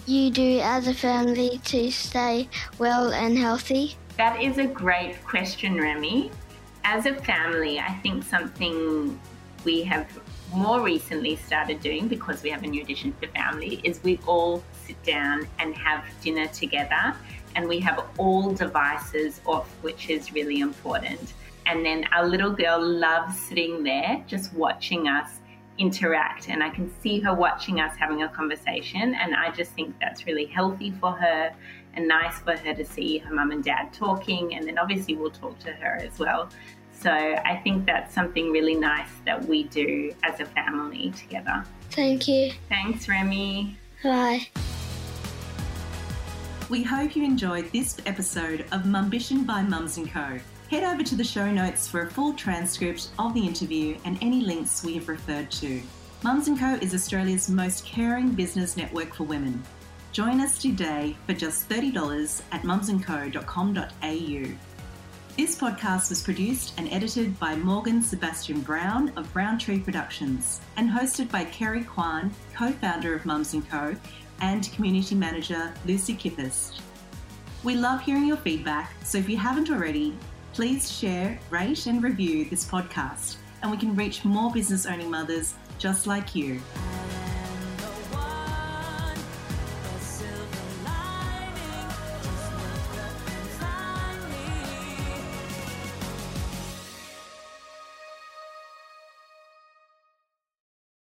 you 0.05 0.31
do 0.31 0.61
as 0.63 0.87
a 0.87 0.93
family 0.93 1.59
to 1.65 1.91
stay 1.91 2.51
well 2.79 3.11
and 3.11 3.39
healthy? 3.39 3.97
That 4.19 4.43
is 4.43 4.59
a 4.59 4.67
great 4.67 5.25
question, 5.25 5.81
Remy. 5.81 6.31
As 6.85 7.07
a 7.07 7.15
family, 7.15 7.79
I 7.79 7.95
think 8.03 8.23
something 8.23 9.19
we 9.65 9.83
have 9.83 10.07
more 10.53 10.83
recently 10.83 11.37
started 11.37 11.81
doing 11.81 12.07
because 12.07 12.43
we 12.43 12.51
have 12.51 12.65
a 12.65 12.67
new 12.67 12.83
addition 12.83 13.15
to 13.15 13.21
the 13.23 13.29
family 13.29 13.81
is 13.83 14.03
we 14.03 14.21
all 14.27 14.63
sit 14.85 15.03
down 15.05 15.49
and 15.59 15.75
have 15.75 16.05
dinner 16.21 16.49
together 16.49 17.17
and 17.57 17.67
we 17.67 17.81
have 17.81 18.05
all 18.19 18.53
devices 18.53 19.41
off, 19.47 19.71
which 19.81 20.11
is 20.11 20.35
really 20.35 20.61
important. 20.61 21.33
And 21.69 21.85
then 21.85 22.07
our 22.13 22.27
little 22.27 22.51
girl 22.51 22.83
loves 22.83 23.39
sitting 23.39 23.83
there 23.83 24.25
just 24.27 24.55
watching 24.55 25.07
us 25.07 25.41
interact. 25.77 26.49
And 26.49 26.63
I 26.63 26.71
can 26.71 26.91
see 27.03 27.21
her 27.21 27.35
watching 27.35 27.79
us 27.79 27.95
having 27.97 28.23
a 28.23 28.29
conversation. 28.29 29.15
And 29.15 29.35
I 29.35 29.51
just 29.51 29.73
think 29.73 29.95
that's 30.01 30.27
really 30.27 30.47
healthy 30.47 30.93
for 30.93 31.13
her 31.13 31.55
and 31.93 32.09
nice 32.09 32.39
for 32.39 32.57
her 32.57 32.75
to 32.75 32.85
see 32.85 33.19
her 33.19 33.35
mum 33.35 33.51
and 33.51 33.63
dad 33.63 33.93
talking. 33.93 34.55
And 34.55 34.67
then 34.67 34.79
obviously 34.79 35.15
we'll 35.15 35.31
talk 35.31 35.59
to 35.61 35.73
her 35.73 35.97
as 35.97 36.19
well. 36.19 36.49
So 36.91 37.11
I 37.11 37.61
think 37.63 37.87
that's 37.87 38.15
something 38.15 38.51
really 38.51 38.75
nice 38.75 39.11
that 39.25 39.45
we 39.45 39.65
do 39.65 40.13
as 40.25 40.41
a 40.41 40.47
family 40.47 41.11
together. 41.13 41.65
Thank 41.91 42.27
you. 42.27 42.53
Thanks, 42.69 43.09
Remy. 43.09 43.77
Bye. 44.03 44.49
We 46.69 46.83
hope 46.83 47.15
you 47.15 47.25
enjoyed 47.25 47.71
this 47.73 47.99
episode 48.05 48.65
of 48.73 48.85
Mumbition 48.85 49.45
by 49.45 49.63
Mums 49.63 49.99
& 50.05 50.13
Co. 50.13 50.39
Head 50.71 50.85
over 50.85 51.03
to 51.03 51.17
the 51.17 51.25
show 51.25 51.51
notes 51.51 51.89
for 51.89 52.03
a 52.03 52.11
full 52.11 52.35
transcript 52.35 53.09
of 53.19 53.33
the 53.33 53.41
interview 53.41 53.97
and 54.05 54.19
any 54.21 54.43
links 54.43 54.85
we 54.85 54.93
have 54.97 55.09
referred 55.09 55.51
to. 55.53 55.81
Mums 56.23 56.47
& 56.55 56.61
Co 56.61 56.75
is 56.83 56.93
Australia's 56.93 57.49
most 57.49 57.87
caring 57.87 58.33
business 58.33 58.77
network 58.77 59.15
for 59.15 59.25
women. 59.25 59.63
Join 60.13 60.43
us 60.43 60.59
today 60.59 61.17
for 61.27 61.33
just 61.33 61.71
$30 61.71 62.43
at 62.53 62.63
mumsandco.com.au. 62.65 64.55
This 65.39 65.57
podcast 65.57 66.11
was 66.11 66.23
produced 66.23 66.75
and 66.77 66.93
edited 66.93 67.41
by 67.41 67.57
Morgan 67.57 68.03
Sebastian 68.03 68.61
Brown 68.61 69.11
of 69.17 69.33
Brown 69.33 69.59
Tree 69.59 69.79
Productions 69.79 70.61
and 70.77 70.91
hosted 70.91 71.31
by 71.31 71.45
Carrie 71.47 71.85
Kwan, 71.85 72.31
co-founder 72.55 73.15
of 73.15 73.25
Mums 73.25 73.57
& 73.63 73.71
Co 73.71 73.97
and 74.43 74.71
community 74.73 75.15
manager 75.15 75.73
Lucy 75.87 76.15
Kippist. 76.15 76.81
We 77.65 77.75
love 77.75 78.03
hearing 78.03 78.27
your 78.27 78.37
feedback, 78.37 78.93
so 79.03 79.17
if 79.17 79.31
you 79.31 79.39
haven't 79.39 79.71
already, 79.71 80.15
Please 80.59 80.91
share, 80.91 81.39
rate, 81.51 81.87
and 81.87 82.03
review 82.03 82.45
this 82.47 82.65
podcast, 82.65 83.37
and 83.63 83.71
we 83.71 83.77
can 83.77 83.95
reach 83.95 84.25
more 84.25 84.51
business 84.51 84.87
owning 84.87 85.09
mothers 85.09 85.55
just 85.79 86.09
like 86.09 86.35
you. 86.35 86.61